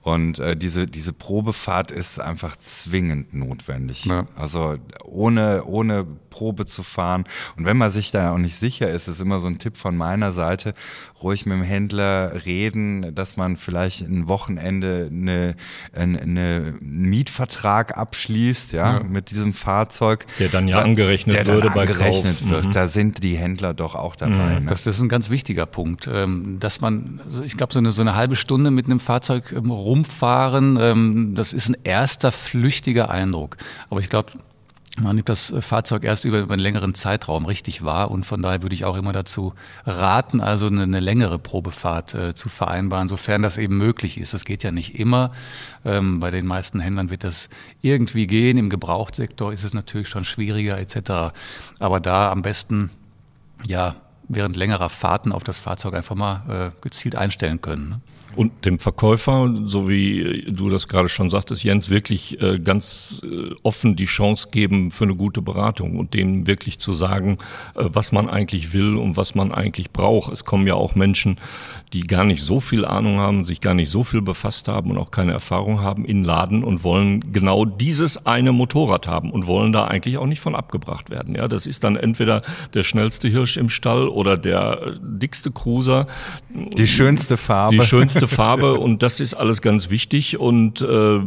Und 0.00 0.38
äh, 0.38 0.56
diese, 0.56 0.86
diese 0.86 1.12
Probefahrt 1.12 1.90
ist 1.90 2.18
einfach 2.18 2.56
zwingend 2.56 3.34
notwendig. 3.34 4.06
Ja. 4.06 4.26
Also 4.36 4.76
ohne, 5.04 5.64
ohne 5.66 6.06
Probe 6.38 6.66
zu 6.66 6.84
fahren. 6.84 7.24
Und 7.56 7.64
wenn 7.64 7.76
man 7.76 7.90
sich 7.90 8.12
da 8.12 8.32
auch 8.32 8.38
nicht 8.38 8.56
sicher 8.56 8.88
ist, 8.88 9.08
ist 9.08 9.20
immer 9.20 9.40
so 9.40 9.48
ein 9.48 9.58
Tipp 9.58 9.76
von 9.76 9.96
meiner 9.96 10.30
Seite, 10.30 10.72
ruhig 11.20 11.46
mit 11.46 11.58
dem 11.58 11.64
Händler 11.64 12.44
reden, 12.46 13.12
dass 13.12 13.36
man 13.36 13.56
vielleicht 13.56 14.02
ein 14.02 14.28
Wochenende 14.28 15.08
eine, 15.10 15.56
eine, 15.92 16.20
eine 16.20 16.74
Mietvertrag 16.80 17.98
abschließt, 17.98 18.72
ja, 18.72 18.98
ja, 18.98 19.02
mit 19.02 19.32
diesem 19.32 19.52
Fahrzeug. 19.52 20.26
Der 20.38 20.48
dann 20.48 20.68
ja 20.68 20.78
angerechnet 20.78 21.34
der 21.34 21.46
würde 21.48 21.70
bei 21.70 21.82
angerechnet 21.82 22.38
Kauf. 22.38 22.50
wird. 22.50 22.66
Mhm. 22.66 22.72
Da 22.72 22.86
sind 22.86 23.24
die 23.24 23.36
Händler 23.36 23.74
doch 23.74 23.96
auch 23.96 24.14
dabei. 24.14 24.34
Mhm. 24.34 24.64
Ne? 24.64 24.66
Das, 24.68 24.84
das, 24.84 24.96
ist 24.96 25.02
ein 25.02 25.08
ganz 25.08 25.30
wichtiger 25.30 25.66
Punkt, 25.66 26.08
ähm, 26.12 26.58
dass 26.60 26.80
man, 26.80 27.18
ich 27.44 27.56
glaube, 27.56 27.72
so 27.72 27.80
eine, 27.80 27.90
so 27.90 28.02
eine 28.02 28.14
halbe 28.14 28.36
Stunde 28.36 28.70
mit 28.70 28.86
einem 28.86 29.00
Fahrzeug 29.00 29.52
ähm, 29.52 29.72
rumfahren, 29.72 30.78
ähm, 30.80 31.34
das 31.34 31.52
ist 31.52 31.68
ein 31.68 31.76
erster 31.82 32.30
flüchtiger 32.30 33.10
Eindruck. 33.10 33.56
Aber 33.90 33.98
ich 33.98 34.08
glaube, 34.08 34.30
man 35.02 35.16
nimmt 35.16 35.28
das 35.28 35.52
Fahrzeug 35.60 36.04
erst 36.04 36.24
über, 36.24 36.38
einen 36.38 36.58
längeren 36.58 36.94
Zeitraum 36.94 37.46
richtig 37.46 37.84
wahr 37.84 38.10
und 38.10 38.24
von 38.24 38.42
daher 38.42 38.62
würde 38.62 38.74
ich 38.74 38.84
auch 38.84 38.96
immer 38.96 39.12
dazu 39.12 39.54
raten, 39.86 40.40
also 40.40 40.66
eine, 40.66 40.82
eine 40.82 41.00
längere 41.00 41.38
Probefahrt 41.38 42.14
äh, 42.14 42.34
zu 42.34 42.48
vereinbaren, 42.48 43.08
sofern 43.08 43.42
das 43.42 43.58
eben 43.58 43.76
möglich 43.76 44.18
ist. 44.18 44.34
Das 44.34 44.44
geht 44.44 44.62
ja 44.62 44.70
nicht 44.70 44.98
immer. 44.98 45.32
Ähm, 45.84 46.20
bei 46.20 46.30
den 46.30 46.46
meisten 46.46 46.80
Händlern 46.80 47.10
wird 47.10 47.24
das 47.24 47.48
irgendwie 47.82 48.26
gehen. 48.26 48.58
Im 48.58 48.70
Gebrauchtsektor 48.70 49.52
ist 49.52 49.64
es 49.64 49.74
natürlich 49.74 50.08
schon 50.08 50.24
schwieriger 50.24 50.78
etc. 50.78 51.34
Aber 51.78 52.00
da 52.00 52.30
am 52.30 52.42
besten 52.42 52.90
ja 53.66 53.96
während 54.28 54.56
längerer 54.56 54.90
Fahrten 54.90 55.32
auf 55.32 55.44
das 55.44 55.58
Fahrzeug 55.58 55.94
einfach 55.94 56.14
mal 56.14 56.72
äh, 56.76 56.80
gezielt 56.82 57.16
einstellen 57.16 57.60
können. 57.60 57.88
Ne? 57.88 58.00
Und 58.38 58.64
dem 58.64 58.78
Verkäufer, 58.78 59.52
so 59.64 59.88
wie 59.88 60.44
du 60.48 60.68
das 60.68 60.86
gerade 60.86 61.08
schon 61.08 61.28
sagtest, 61.28 61.64
Jens, 61.64 61.90
wirklich 61.90 62.40
äh, 62.40 62.60
ganz 62.60 63.20
äh, 63.24 63.52
offen 63.64 63.96
die 63.96 64.04
Chance 64.04 64.50
geben 64.52 64.92
für 64.92 65.06
eine 65.06 65.16
gute 65.16 65.42
Beratung 65.42 65.96
und 65.98 66.14
denen 66.14 66.46
wirklich 66.46 66.78
zu 66.78 66.92
sagen, 66.92 67.38
äh, 67.74 67.82
was 67.86 68.12
man 68.12 68.30
eigentlich 68.30 68.72
will 68.72 68.94
und 68.94 69.16
was 69.16 69.34
man 69.34 69.50
eigentlich 69.50 69.90
braucht. 69.90 70.32
Es 70.32 70.44
kommen 70.44 70.68
ja 70.68 70.74
auch 70.74 70.94
Menschen, 70.94 71.38
die 71.92 72.02
gar 72.02 72.24
nicht 72.24 72.44
so 72.44 72.60
viel 72.60 72.84
Ahnung 72.84 73.18
haben, 73.18 73.44
sich 73.44 73.60
gar 73.60 73.74
nicht 73.74 73.90
so 73.90 74.04
viel 74.04 74.22
befasst 74.22 74.68
haben 74.68 74.92
und 74.92 74.98
auch 74.98 75.10
keine 75.10 75.32
Erfahrung 75.32 75.80
haben 75.80 76.04
in 76.04 76.22
Laden 76.22 76.62
und 76.62 76.84
wollen 76.84 77.32
genau 77.32 77.64
dieses 77.64 78.24
eine 78.24 78.52
Motorrad 78.52 79.08
haben 79.08 79.32
und 79.32 79.48
wollen 79.48 79.72
da 79.72 79.86
eigentlich 79.86 80.16
auch 80.16 80.26
nicht 80.26 80.40
von 80.40 80.54
abgebracht 80.54 81.10
werden. 81.10 81.34
Ja, 81.34 81.48
das 81.48 81.66
ist 81.66 81.82
dann 81.82 81.96
entweder 81.96 82.42
der 82.72 82.84
schnellste 82.84 83.26
Hirsch 83.26 83.56
im 83.56 83.68
Stall 83.68 84.06
oder 84.06 84.36
der 84.36 84.92
dickste 85.00 85.50
Cruiser. 85.50 86.06
Die 86.54 86.86
schönste 86.86 87.36
Farbe. 87.36 87.78
Die 87.78 87.82
schönste 87.82 88.27
Farbe 88.28 88.78
und 88.78 89.02
das 89.02 89.20
ist 89.20 89.34
alles 89.34 89.62
ganz 89.62 89.90
wichtig 89.90 90.38
und 90.38 90.80
äh, 90.80 91.20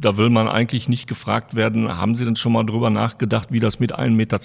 da 0.00 0.16
will 0.16 0.30
man 0.30 0.48
eigentlich 0.48 0.88
nicht 0.88 1.08
gefragt 1.08 1.54
werden, 1.54 1.96
haben 1.96 2.14
Sie 2.14 2.24
denn 2.24 2.36
schon 2.36 2.52
mal 2.52 2.64
drüber 2.64 2.90
nachgedacht, 2.90 3.48
wie 3.50 3.60
das 3.60 3.80
mit 3.80 3.98
1,62 3.98 4.10
Meter 4.10 4.38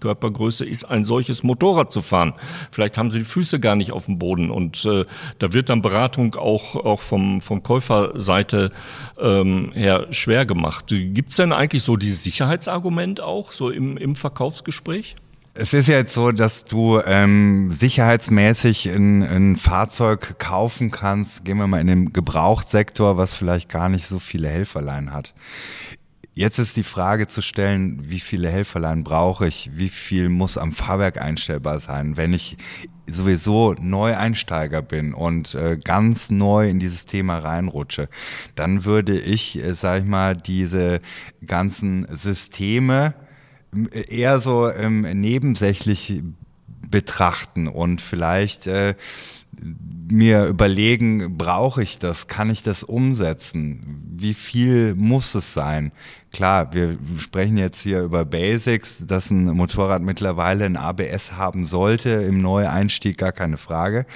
Körpergröße 0.00 0.64
ist, 0.64 0.84
ein 0.84 1.02
solches 1.02 1.42
Motorrad 1.42 1.92
zu 1.92 2.02
fahren? 2.02 2.34
Vielleicht 2.70 2.98
haben 2.98 3.10
Sie 3.10 3.20
die 3.20 3.24
Füße 3.24 3.58
gar 3.58 3.76
nicht 3.76 3.92
auf 3.92 4.06
dem 4.06 4.18
Boden 4.18 4.50
und 4.50 4.84
äh, 4.84 5.04
da 5.38 5.52
wird 5.52 5.68
dann 5.68 5.82
Beratung 5.82 6.36
auch, 6.36 6.76
auch 6.76 7.00
vom, 7.00 7.40
vom 7.40 7.62
Käuferseite 7.62 8.70
ähm, 9.18 9.72
her 9.74 10.06
schwer 10.10 10.46
gemacht. 10.46 10.86
Gibt 10.88 11.30
es 11.30 11.36
denn 11.36 11.52
eigentlich 11.52 11.82
so 11.82 11.96
dieses 11.96 12.22
Sicherheitsargument 12.22 13.20
auch 13.20 13.52
so 13.52 13.70
im, 13.70 13.96
im 13.96 14.14
Verkaufsgespräch? 14.14 15.16
Es 15.58 15.72
ist 15.72 15.88
ja 15.88 15.96
jetzt 15.96 16.12
so, 16.12 16.32
dass 16.32 16.66
du 16.66 17.00
ähm, 17.00 17.72
sicherheitsmäßig 17.72 18.90
ein, 18.90 19.22
ein 19.22 19.56
Fahrzeug 19.56 20.38
kaufen 20.38 20.90
kannst, 20.90 21.46
gehen 21.46 21.56
wir 21.56 21.66
mal 21.66 21.80
in 21.80 21.86
den 21.86 22.12
Gebrauchtsektor, 22.12 23.16
was 23.16 23.34
vielleicht 23.34 23.70
gar 23.70 23.88
nicht 23.88 24.06
so 24.06 24.18
viele 24.18 24.50
Helferlein 24.50 25.14
hat. 25.14 25.32
Jetzt 26.34 26.58
ist 26.58 26.76
die 26.76 26.82
Frage 26.82 27.26
zu 27.26 27.40
stellen, 27.40 28.02
wie 28.02 28.20
viele 28.20 28.50
Helferlein 28.50 29.02
brauche 29.02 29.46
ich, 29.46 29.70
wie 29.72 29.88
viel 29.88 30.28
muss 30.28 30.58
am 30.58 30.72
Fahrwerk 30.72 31.18
einstellbar 31.18 31.78
sein, 31.78 32.18
wenn 32.18 32.34
ich 32.34 32.58
sowieso 33.06 33.74
Neueinsteiger 33.80 34.82
bin 34.82 35.14
und 35.14 35.54
äh, 35.54 35.78
ganz 35.82 36.30
neu 36.30 36.68
in 36.68 36.80
dieses 36.80 37.06
Thema 37.06 37.38
reinrutsche, 37.38 38.10
dann 38.56 38.84
würde 38.84 39.18
ich, 39.18 39.56
äh, 39.64 39.72
sag 39.72 40.00
ich 40.00 40.06
mal, 40.06 40.36
diese 40.36 41.00
ganzen 41.46 42.06
Systeme 42.14 43.14
eher 44.08 44.38
so 44.40 44.70
ähm, 44.70 45.02
nebensächlich 45.02 46.22
betrachten 46.90 47.68
und 47.68 48.00
vielleicht 48.00 48.66
äh, 48.66 48.94
mir 50.08 50.46
überlegen, 50.46 51.36
brauche 51.36 51.82
ich 51.82 51.98
das, 51.98 52.28
kann 52.28 52.50
ich 52.50 52.62
das 52.62 52.82
umsetzen, 52.82 54.02
wie 54.16 54.34
viel 54.34 54.94
muss 54.94 55.34
es 55.34 55.52
sein? 55.52 55.92
Klar, 56.32 56.72
wir 56.72 56.98
sprechen 57.18 57.58
jetzt 57.58 57.80
hier 57.80 58.02
über 58.02 58.24
Basics, 58.24 59.04
dass 59.06 59.30
ein 59.30 59.44
Motorrad 59.44 60.02
mittlerweile 60.02 60.64
ein 60.64 60.76
ABS 60.76 61.32
haben 61.32 61.66
sollte, 61.66 62.10
im 62.10 62.40
Neueinstieg 62.40 63.18
gar 63.18 63.32
keine 63.32 63.56
Frage, 63.56 64.06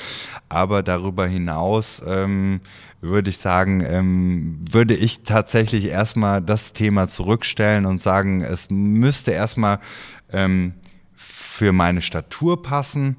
aber 0.48 0.82
darüber 0.82 1.26
hinaus 1.26 2.02
ähm, 2.06 2.60
würde 3.00 3.30
ich 3.30 3.38
sagen, 3.38 3.82
ähm, 3.86 4.64
würde 4.70 4.94
ich 4.94 5.22
tatsächlich 5.22 5.86
erstmal 5.86 6.42
das 6.42 6.72
Thema 6.72 7.08
zurückstellen 7.08 7.86
und 7.86 8.00
sagen, 8.00 8.42
es 8.42 8.68
müsste 8.70 9.32
erstmal 9.32 9.80
ähm, 10.30 10.74
für 11.14 11.72
meine 11.72 12.02
Statur 12.02 12.62
passen 12.62 13.16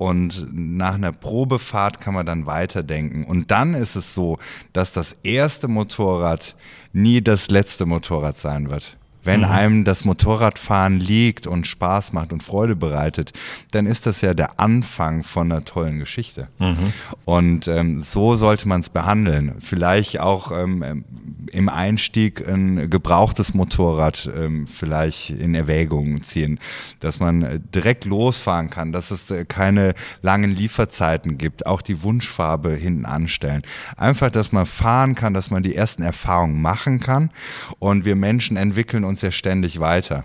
und 0.00 0.48
nach 0.50 0.94
einer 0.94 1.12
Probefahrt 1.12 2.00
kann 2.00 2.14
man 2.14 2.24
dann 2.24 2.46
weiterdenken. 2.46 3.24
Und 3.24 3.50
dann 3.50 3.74
ist 3.74 3.96
es 3.96 4.14
so, 4.14 4.38
dass 4.72 4.92
das 4.92 5.14
erste 5.22 5.68
Motorrad 5.68 6.56
nie 6.92 7.20
das 7.20 7.50
letzte 7.50 7.84
Motorrad 7.84 8.36
sein 8.36 8.70
wird. 8.70 8.96
Wenn 9.22 9.40
mhm. 9.40 9.46
einem 9.46 9.84
das 9.84 10.04
Motorradfahren 10.04 10.98
liegt 10.98 11.46
und 11.46 11.66
Spaß 11.66 12.12
macht 12.12 12.32
und 12.32 12.42
Freude 12.42 12.76
bereitet, 12.76 13.32
dann 13.70 13.86
ist 13.86 14.06
das 14.06 14.20
ja 14.20 14.34
der 14.34 14.60
Anfang 14.60 15.22
von 15.22 15.50
einer 15.50 15.64
tollen 15.64 15.98
Geschichte. 15.98 16.48
Mhm. 16.58 16.92
Und 17.24 17.68
ähm, 17.68 18.00
so 18.00 18.36
sollte 18.36 18.68
man 18.68 18.80
es 18.80 18.88
behandeln. 18.88 19.54
Vielleicht 19.60 20.20
auch 20.20 20.52
ähm, 20.52 21.04
im 21.52 21.68
Einstieg 21.68 22.46
ein 22.46 22.90
gebrauchtes 22.90 23.54
Motorrad 23.54 24.30
ähm, 24.36 24.66
vielleicht 24.66 25.30
in 25.30 25.54
Erwägung 25.54 26.22
ziehen, 26.22 26.58
dass 27.00 27.20
man 27.20 27.42
äh, 27.42 27.60
direkt 27.74 28.04
losfahren 28.04 28.70
kann, 28.70 28.92
dass 28.92 29.10
es 29.10 29.30
äh, 29.30 29.44
keine 29.44 29.94
langen 30.22 30.50
Lieferzeiten 30.50 31.38
gibt, 31.38 31.66
auch 31.66 31.82
die 31.82 32.02
Wunschfarbe 32.02 32.74
hinten 32.74 33.04
anstellen. 33.04 33.62
Einfach, 33.96 34.30
dass 34.30 34.52
man 34.52 34.66
fahren 34.66 35.14
kann, 35.14 35.34
dass 35.34 35.50
man 35.50 35.62
die 35.62 35.74
ersten 35.74 36.02
Erfahrungen 36.02 36.60
machen 36.60 37.00
kann. 37.00 37.30
Und 37.78 38.04
wir 38.04 38.16
Menschen 38.16 38.56
entwickeln 38.56 39.04
uns 39.10 39.20
ja 39.22 39.30
ständig 39.30 39.80
weiter. 39.80 40.24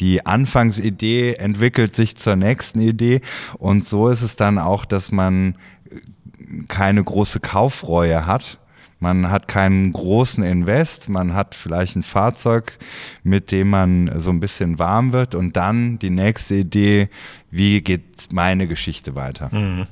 Die 0.00 0.26
Anfangsidee 0.26 1.34
entwickelt 1.34 1.94
sich 1.94 2.16
zur 2.16 2.34
nächsten 2.34 2.80
Idee 2.80 3.20
und 3.58 3.84
so 3.84 4.08
ist 4.08 4.22
es 4.22 4.34
dann 4.34 4.58
auch, 4.58 4.84
dass 4.84 5.12
man 5.12 5.54
keine 6.66 7.02
große 7.02 7.38
Kaufreue 7.40 8.26
hat. 8.26 8.58
Man 8.98 9.30
hat 9.30 9.48
keinen 9.48 9.92
großen 9.92 10.42
Invest, 10.42 11.08
man 11.08 11.34
hat 11.34 11.54
vielleicht 11.54 11.94
ein 11.94 12.02
Fahrzeug, 12.02 12.78
mit 13.22 13.52
dem 13.52 13.70
man 13.70 14.10
so 14.18 14.30
ein 14.30 14.40
bisschen 14.40 14.78
warm 14.78 15.12
wird 15.12 15.34
und 15.34 15.56
dann 15.56 15.98
die 15.98 16.10
nächste 16.10 16.56
Idee, 16.56 17.08
wie 17.50 17.82
geht 17.82 18.32
meine 18.32 18.66
Geschichte 18.66 19.14
weiter. 19.14 19.54
Mhm. 19.54 19.86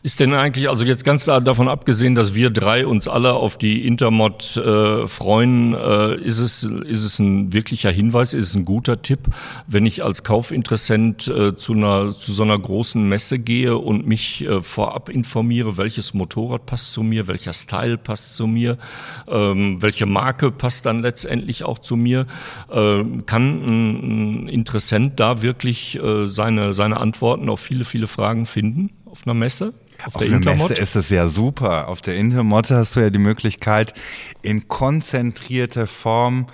Ist 0.00 0.20
denn 0.20 0.32
eigentlich, 0.32 0.68
also 0.68 0.84
jetzt 0.84 1.04
ganz 1.04 1.24
davon 1.24 1.66
abgesehen, 1.66 2.14
dass 2.14 2.36
wir 2.36 2.50
drei 2.50 2.86
uns 2.86 3.08
alle 3.08 3.32
auf 3.32 3.58
die 3.58 3.84
Intermod 3.84 4.56
äh, 4.56 5.08
freuen, 5.08 5.74
äh, 5.74 6.14
ist, 6.20 6.38
es, 6.38 6.62
ist 6.62 7.02
es 7.02 7.18
ein 7.18 7.52
wirklicher 7.52 7.90
Hinweis, 7.90 8.32
ist 8.32 8.44
es 8.50 8.54
ein 8.54 8.64
guter 8.64 9.02
Tipp, 9.02 9.18
wenn 9.66 9.86
ich 9.86 10.04
als 10.04 10.22
Kaufinteressent 10.22 11.26
äh, 11.26 11.56
zu, 11.56 11.72
einer, 11.72 12.10
zu 12.10 12.32
so 12.32 12.44
einer 12.44 12.56
großen 12.56 13.08
Messe 13.08 13.40
gehe 13.40 13.76
und 13.76 14.06
mich 14.06 14.46
äh, 14.46 14.60
vorab 14.60 15.08
informiere, 15.08 15.78
welches 15.78 16.14
Motorrad 16.14 16.64
passt 16.64 16.92
zu 16.92 17.02
mir, 17.02 17.26
welcher 17.26 17.52
Style 17.52 17.98
passt 17.98 18.36
zu 18.36 18.46
mir, 18.46 18.78
ähm, 19.26 19.82
welche 19.82 20.06
Marke 20.06 20.52
passt 20.52 20.86
dann 20.86 21.00
letztendlich 21.00 21.64
auch 21.64 21.80
zu 21.80 21.96
mir, 21.96 22.26
äh, 22.70 23.02
kann 23.26 24.44
ein, 24.44 24.48
Interessent 24.48 25.18
da 25.18 25.42
wirklich 25.42 26.00
äh, 26.00 26.28
seine, 26.28 26.72
seine 26.72 26.98
Antworten 26.98 27.48
auf 27.48 27.58
viele, 27.58 27.84
viele 27.84 28.06
Fragen 28.06 28.46
finden 28.46 28.90
auf 29.04 29.26
einer 29.26 29.34
Messe? 29.34 29.74
Auf, 30.04 30.16
auf 30.16 30.22
der 30.22 30.36
einer 30.36 30.54
Messe 30.54 30.74
ist 30.74 30.96
es 30.96 31.10
ja 31.10 31.28
super. 31.28 31.88
Auf 31.88 32.00
der 32.00 32.16
Intermod 32.16 32.70
hast 32.70 32.96
du 32.96 33.00
ja 33.00 33.10
die 33.10 33.18
Möglichkeit, 33.18 33.94
in 34.42 34.68
konzentrierter 34.68 35.86
Form 35.86 36.46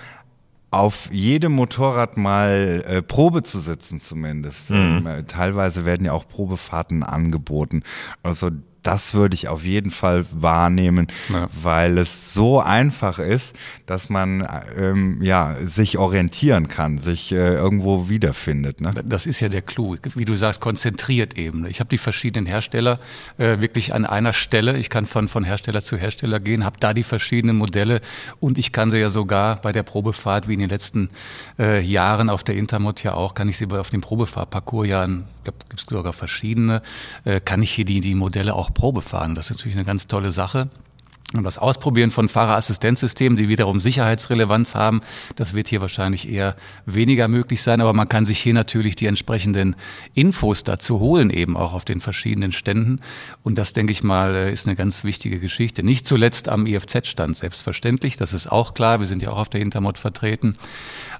auf 0.71 1.09
jedem 1.11 1.53
Motorrad 1.53 2.17
mal 2.17 2.83
äh, 2.85 3.01
Probe 3.01 3.43
zu 3.43 3.59
sitzen 3.59 3.99
zumindest. 3.99 4.71
Mhm. 4.71 5.07
Ähm, 5.07 5.27
teilweise 5.27 5.85
werden 5.85 6.05
ja 6.05 6.11
auch 6.11 6.27
Probefahrten 6.27 7.03
angeboten. 7.03 7.83
Also 8.23 8.51
das 8.85 9.15
würde 9.15 9.33
ich 9.33 9.47
auf 9.47 9.63
jeden 9.63 9.89
Fall 9.89 10.25
wahrnehmen, 10.31 11.07
ja. 11.29 11.49
weil 11.51 11.97
es 11.97 12.33
so 12.33 12.59
einfach 12.59 13.17
ist, 13.17 13.55
dass 13.87 14.09
man 14.09 14.47
ähm, 14.77 15.21
ja 15.21 15.55
sich 15.65 15.97
orientieren 15.97 16.67
kann, 16.67 16.99
sich 16.99 17.31
äh, 17.31 17.55
irgendwo 17.55 18.09
wiederfindet. 18.09 18.81
Ne? 18.81 18.91
Das 19.03 19.25
ist 19.25 19.39
ja 19.39 19.49
der 19.49 19.63
Clou, 19.63 19.97
wie 20.15 20.25
du 20.25 20.35
sagst, 20.35 20.61
konzentriert 20.61 21.35
eben. 21.35 21.65
Ich 21.65 21.79
habe 21.79 21.89
die 21.89 21.97
verschiedenen 21.97 22.45
Hersteller 22.45 22.99
äh, 23.37 23.59
wirklich 23.59 23.93
an 23.93 24.05
einer 24.05 24.33
Stelle. 24.33 24.77
Ich 24.77 24.91
kann 24.91 25.07
von, 25.07 25.27
von 25.27 25.43
Hersteller 25.43 25.81
zu 25.81 25.97
Hersteller 25.97 26.39
gehen, 26.39 26.63
habe 26.63 26.77
da 26.79 26.93
die 26.93 27.03
verschiedenen 27.03 27.57
Modelle 27.57 28.01
und 28.39 28.59
ich 28.59 28.71
kann 28.71 28.91
sie 28.91 28.99
ja 28.99 29.09
sogar 29.09 29.61
bei 29.61 29.71
der 29.71 29.83
Probefahrt, 29.83 30.47
wie 30.47 30.53
in 30.53 30.59
den 30.59 30.69
letzten 30.69 31.09
äh, 31.57 31.81
Jahren 31.81 32.29
auf 32.29 32.43
der 32.43 32.55
Intermod 32.55 33.03
ja 33.03 33.15
auch, 33.15 33.33
kann 33.33 33.49
ich 33.49 33.57
sie 33.57 33.67
auf 33.71 33.89
dem 33.89 34.01
Probefahrtparcours 34.01 34.87
ja, 34.87 35.07
gibt 35.43 35.63
es 35.75 35.85
sogar 35.87 36.13
verschiedene, 36.13 36.81
äh, 37.23 37.39
kann 37.39 37.63
ich 37.63 37.71
hier 37.71 37.85
die, 37.85 38.01
die 38.01 38.13
Modelle 38.13 38.53
auch 38.53 38.74
Probe 38.75 39.01
fahren. 39.01 39.33
Das 39.33 39.49
ist 39.49 39.57
natürlich 39.57 39.75
eine 39.75 39.85
ganz 39.85 40.05
tolle 40.05 40.31
Sache. 40.31 40.69
Und 41.33 41.43
das 41.43 41.57
Ausprobieren 41.57 42.11
von 42.11 42.29
Fahrerassistenzsystemen, 42.29 43.35
die 43.35 43.49
wiederum 43.49 43.81
Sicherheitsrelevanz 43.81 44.75
haben, 44.75 45.01
das 45.35 45.53
wird 45.53 45.67
hier 45.67 45.81
wahrscheinlich 45.81 46.29
eher 46.29 46.55
weniger 46.85 47.27
möglich 47.27 47.61
sein. 47.61 47.81
Aber 47.81 47.93
man 47.93 48.07
kann 48.07 48.25
sich 48.25 48.39
hier 48.39 48.53
natürlich 48.53 48.95
die 48.95 49.07
entsprechenden 49.07 49.75
Infos 50.13 50.63
dazu 50.63 50.99
holen, 50.99 51.31
eben 51.31 51.57
auch 51.57 51.73
auf 51.73 51.83
den 51.83 51.99
verschiedenen 51.99 52.51
Ständen. 52.51 53.01
Und 53.43 53.57
das, 53.57 53.73
denke 53.73 53.91
ich 53.91 54.03
mal, 54.03 54.49
ist 54.49 54.67
eine 54.67 54.75
ganz 54.75 55.03
wichtige 55.03 55.39
Geschichte. 55.39 55.83
Nicht 55.83 56.05
zuletzt 56.05 56.47
am 56.47 56.67
IFZ-Stand, 56.67 57.35
selbstverständlich. 57.35 58.17
Das 58.17 58.33
ist 58.33 58.49
auch 58.51 58.73
klar. 58.73 58.99
Wir 58.99 59.07
sind 59.07 59.23
ja 59.23 59.31
auch 59.31 59.39
auf 59.39 59.49
der 59.49 59.61
Intermod 59.61 59.97
vertreten. 59.97 60.55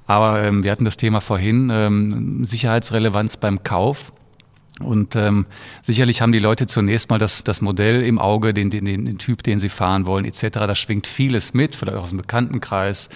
Aber 0.06 0.42
ähm, 0.44 0.64
wir 0.64 0.72
hatten 0.72 0.86
das 0.86 0.98
Thema 0.98 1.20
vorhin, 1.20 1.72
ähm, 1.74 2.46
Sicherheitsrelevanz 2.46 3.38
beim 3.38 3.64
Kauf. 3.64 4.14
Und 4.82 5.16
ähm, 5.16 5.46
sicherlich 5.82 6.22
haben 6.22 6.34
die 6.34 6.40
Leute 6.40 6.68
zunächst 6.68 7.10
mal 7.10 7.18
das, 7.18 7.46
das 7.46 7.62
Modell 7.62 8.02
im 8.02 8.20
Auge, 8.20 8.54
den, 8.54 8.70
den, 8.70 8.84
den 8.84 9.18
Typ, 9.18 9.42
den 9.42 9.62
sie 9.62 9.70
fahren 9.70 10.06
wollen, 10.06 10.26
etc. 10.26 10.48
Da 10.52 10.76
schwingt 10.76 11.08
vieles 11.08 11.54
mit, 11.54 11.78
vielleicht 11.78 11.98
auch 11.98 12.04
aus 12.04 12.10
dem 12.10 12.18
Bekanntenkreis. 12.18 13.08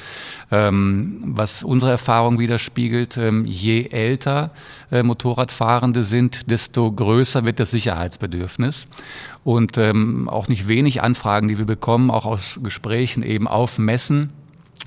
Ähm, 0.51 1.21
was 1.25 1.61
unsere 1.63 1.91
Erfahrung 1.91 2.39
widerspiegelt, 2.39 3.17
ähm, 3.17 3.45
je 3.45 3.87
älter 3.87 4.51
äh, 4.89 5.03
Motorradfahrende 5.03 6.05
sind, 6.05 6.49
desto 6.49 6.89
größer 6.89 7.43
wird 7.43 7.59
das 7.59 7.71
Sicherheitsbedürfnis. 7.71 8.87
Und 9.43 9.77
ähm, 9.77 10.29
auch 10.29 10.47
nicht 10.47 10.69
wenig 10.69 11.01
Anfragen, 11.01 11.49
die 11.49 11.57
wir 11.57 11.65
bekommen, 11.65 12.09
auch 12.09 12.25
aus 12.25 12.61
Gesprächen 12.63 13.21
eben 13.21 13.49
auf 13.49 13.77
Messen 13.77 14.31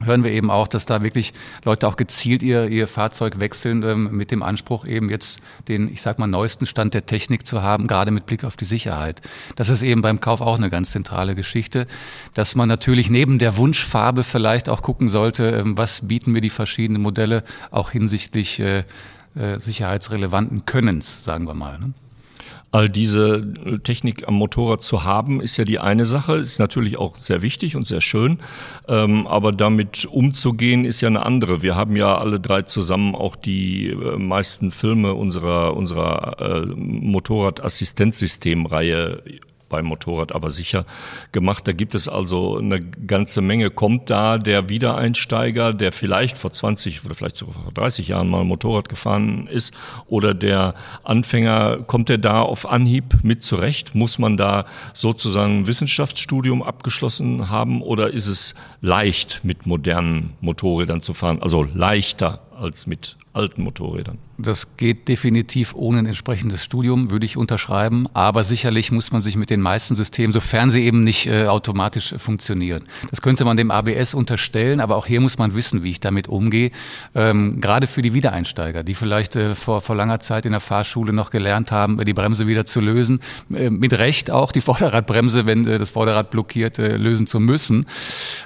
hören 0.05 0.25
wir 0.25 0.31
eben 0.31 0.51
auch, 0.51 0.69
dass 0.69 0.87
da 0.87 1.03
wirklich 1.03 1.33
Leute 1.65 1.89
auch 1.89 1.97
gezielt 1.97 2.43
ihr, 2.43 2.69
ihr 2.69 2.89
Fahrzeug 2.89 3.41
wechseln 3.41 3.83
ähm, 3.83 4.17
mit 4.17 4.31
dem 4.31 4.43
Anspruch 4.43 4.87
eben 4.87 5.11
jetzt 5.11 5.41
den, 5.69 5.93
ich 5.93 6.03
sag 6.03 6.19
mal, 6.19 6.27
neuesten 6.27 6.67
Stand 6.67 6.95
der 6.95 7.07
Technik 7.07 7.47
zu 7.47 7.63
haben, 7.63 7.87
gerade 7.87 8.11
mit 8.11 8.27
Blick 8.27 8.45
auf 8.45 8.57
die 8.57 8.65
Sicherheit. 8.65 9.21
Das 9.57 9.69
ist 9.69 9.83
eben 9.83 10.03
beim 10.03 10.21
Kauf 10.21 10.41
auch 10.41 10.57
eine 10.57 10.71
ganz 10.71 10.91
zentrale 10.91 11.35
Geschichte, 11.35 11.87
dass 12.35 12.55
man 12.55 12.69
natürlich 12.69 13.11
neben 13.11 13.39
der 13.39 13.57
Wunschfarbe 13.57 14.25
vielleicht 14.25 14.69
auch 14.69 14.83
gucken 14.83 15.09
sollte, 15.09 15.51
ähm, 15.51 15.77
was 15.77 16.09
bieten 16.09 16.33
mir 16.33 16.41
die 16.41 16.51
verschiedenen 16.51 17.03
Modelle 17.03 17.45
auch 17.71 17.91
hinsichtlich 17.91 18.61
äh, 18.61 18.85
äh, 19.35 19.59
sicherheitsrelevanten 19.59 20.67
Könnens, 20.67 21.25
sagen 21.25 21.47
wir 21.47 21.55
mal. 21.55 21.79
Ne? 21.79 21.95
All 22.73 22.89
diese 22.89 23.53
Technik 23.83 24.27
am 24.27 24.33
Motorrad 24.35 24.83
zu 24.83 25.05
haben, 25.05 25.43
ist 25.43 25.59
ja 25.59 25.65
die 25.65 25.79
eine 25.79 26.07
Sache, 26.07 26.37
ist 26.37 26.59
natürlich 26.59 26.97
auch 26.97 27.17
sehr 27.17 27.43
wichtig 27.43 27.77
und 27.77 27.87
sehr 27.87 28.01
schön, 28.01 28.39
ähm, 28.89 29.27
aber 29.27 29.53
damit 29.53 30.07
umzugehen 30.07 30.85
ist 30.85 31.03
ja 31.03 31.09
eine 31.09 31.27
andere. 31.27 31.63
Wir 31.63 31.77
haben 31.77 31.97
ja 31.97 32.17
alle 32.17 32.41
drei 32.41 32.63
zusammen 32.63 33.15
auch 33.15 33.37
die 33.37 33.89
äh, 33.89 34.17
meisten 34.17 34.71
Filme 34.71 35.13
unserer, 35.15 35.77
unserer 35.77 36.41
äh, 36.41 36.65
Motorradassistenzsystemreihe 36.75 39.23
beim 39.73 39.87
Motorrad 39.87 40.33
aber 40.35 40.51
sicher 40.51 40.85
gemacht. 41.33 41.67
Da 41.67 41.73
gibt 41.73 41.97
es 41.97 42.07
also 42.07 42.59
eine 42.59 42.79
ganze 42.79 43.41
Menge. 43.41 43.71
Kommt 43.71 44.11
da 44.11 44.39
der 44.39 44.69
Wiedereinsteiger, 44.69 45.73
der 45.73 45.91
vielleicht 45.91 46.39
vor 46.39 46.53
20 46.53 47.05
oder 47.05 47.17
vielleicht 47.17 47.37
sogar 47.37 47.55
vor 47.55 47.73
30 47.73 48.09
Jahren 48.09 48.29
mal 48.29 48.45
Motorrad 48.45 48.89
gefahren 48.89 49.49
ist, 49.49 49.75
oder 50.07 50.35
der 50.35 50.75
Anfänger, 51.03 51.79
kommt 51.87 52.11
der 52.11 52.19
da 52.19 52.43
auf 52.43 52.71
Anhieb 52.71 53.25
mit 53.25 53.43
zurecht? 53.43 53.95
Muss 53.95 54.19
man 54.19 54.37
da 54.37 54.67
sozusagen 54.93 55.61
ein 55.61 55.67
Wissenschaftsstudium 55.67 56.63
abgeschlossen 56.63 57.49
haben 57.49 57.83
oder 57.83 58.13
ist 58.13 58.29
es 58.29 58.55
leicht 58.83 59.41
mit 59.43 59.67
modernen 59.67 60.35
Motorrädern 60.41 61.01
zu 61.01 61.15
fahren? 61.15 61.41
Also 61.41 61.67
leichter 61.75 62.41
als 62.57 62.87
mit 62.87 63.17
alten 63.33 63.63
Motorrädern. 63.63 64.19
Das 64.39 64.77
geht 64.77 65.09
definitiv 65.09 65.75
ohne 65.75 66.01
ein 66.01 66.07
entsprechendes 66.07 66.65
Studium, 66.65 67.11
würde 67.11 67.25
ich 67.27 67.37
unterschreiben. 67.37 68.09
Aber 68.13 68.45
sicherlich 68.45 68.91
muss 68.91 69.13
man 69.13 69.23
sich 69.23 69.37
mit 69.37 69.51
den 69.51 69.61
meisten 69.61 69.95
Systemen, 69.95 70.33
sofern 70.33 70.71
sie 70.71 70.83
eben 70.83 71.05
nicht 71.05 71.27
äh, 71.27 71.47
automatisch 71.47 72.15
funktionieren. 72.19 72.85
Das 73.11 73.23
könnte 73.23 73.45
man 73.45 73.57
dem 73.57 73.71
ABS 73.71 74.15
unterstellen, 74.15 74.81
aber 74.81 74.97
auch 74.97 75.07
hier 75.07 75.21
muss 75.21 75.39
man 75.39 75.55
wissen, 75.55 75.83
wie 75.83 75.91
ich 75.91 76.01
damit 76.01 76.29
umgehe. 76.29 76.73
Ähm, 77.15 77.61
gerade 77.61 77.87
für 77.87 78.03
die 78.03 78.15
Wiedereinsteiger, 78.15 78.83
die 78.83 78.95
vielleicht 78.95 79.37
äh, 79.37 79.55
vor, 79.55 79.81
vor 79.81 79.97
langer 79.97 80.19
Zeit 80.19 80.45
in 80.45 80.53
der 80.53 80.61
Fahrschule 80.61 81.13
noch 81.13 81.31
gelernt 81.31 81.71
haben, 81.71 82.03
die 82.05 82.15
Bremse 82.15 82.47
wieder 82.47 82.67
zu 82.67 82.81
lösen. 82.81 83.21
Äh, 83.55 83.71
mit 83.71 83.93
Recht 83.93 84.31
auch 84.31 84.51
die 84.51 84.61
Vorderradbremse, 84.73 85.47
wenn 85.47 85.67
äh, 85.67 85.79
das 85.79 85.91
Vorderrad 85.91 86.31
blockiert, 86.31 86.79
äh, 86.79 86.97
lösen 86.97 87.27
zu 87.27 87.39
müssen. 87.39 87.87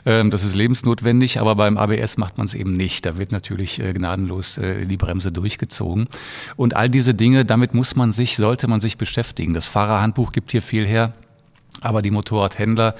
Ähm, 0.04 0.30
das 0.30 0.44
ist 0.44 0.54
lebensnotwendig, 0.54 1.40
aber 1.40 1.54
beim 1.54 1.78
ABS 1.78 2.18
macht 2.18 2.36
man 2.36 2.46
es 2.46 2.54
eben 2.54 2.72
nicht. 2.72 3.06
Da 3.06 3.16
wird 3.16 3.32
natürlich 3.32 3.80
äh, 3.96 3.98
gnadenlos 3.98 4.60
die 4.60 4.96
Bremse 4.96 5.32
durchgezogen 5.32 5.66
gezogen. 5.66 6.08
Und 6.56 6.74
all 6.74 6.88
diese 6.88 7.14
Dinge, 7.14 7.44
damit 7.44 7.74
muss 7.74 7.96
man 7.96 8.12
sich, 8.12 8.36
sollte 8.36 8.68
man 8.68 8.80
sich 8.80 8.96
beschäftigen. 8.96 9.54
Das 9.54 9.66
Fahrerhandbuch 9.66 10.32
gibt 10.32 10.52
hier 10.52 10.62
viel 10.62 10.86
her. 10.86 11.12
Aber 11.82 12.00
die 12.00 12.10
Motorradhändler, 12.10 12.94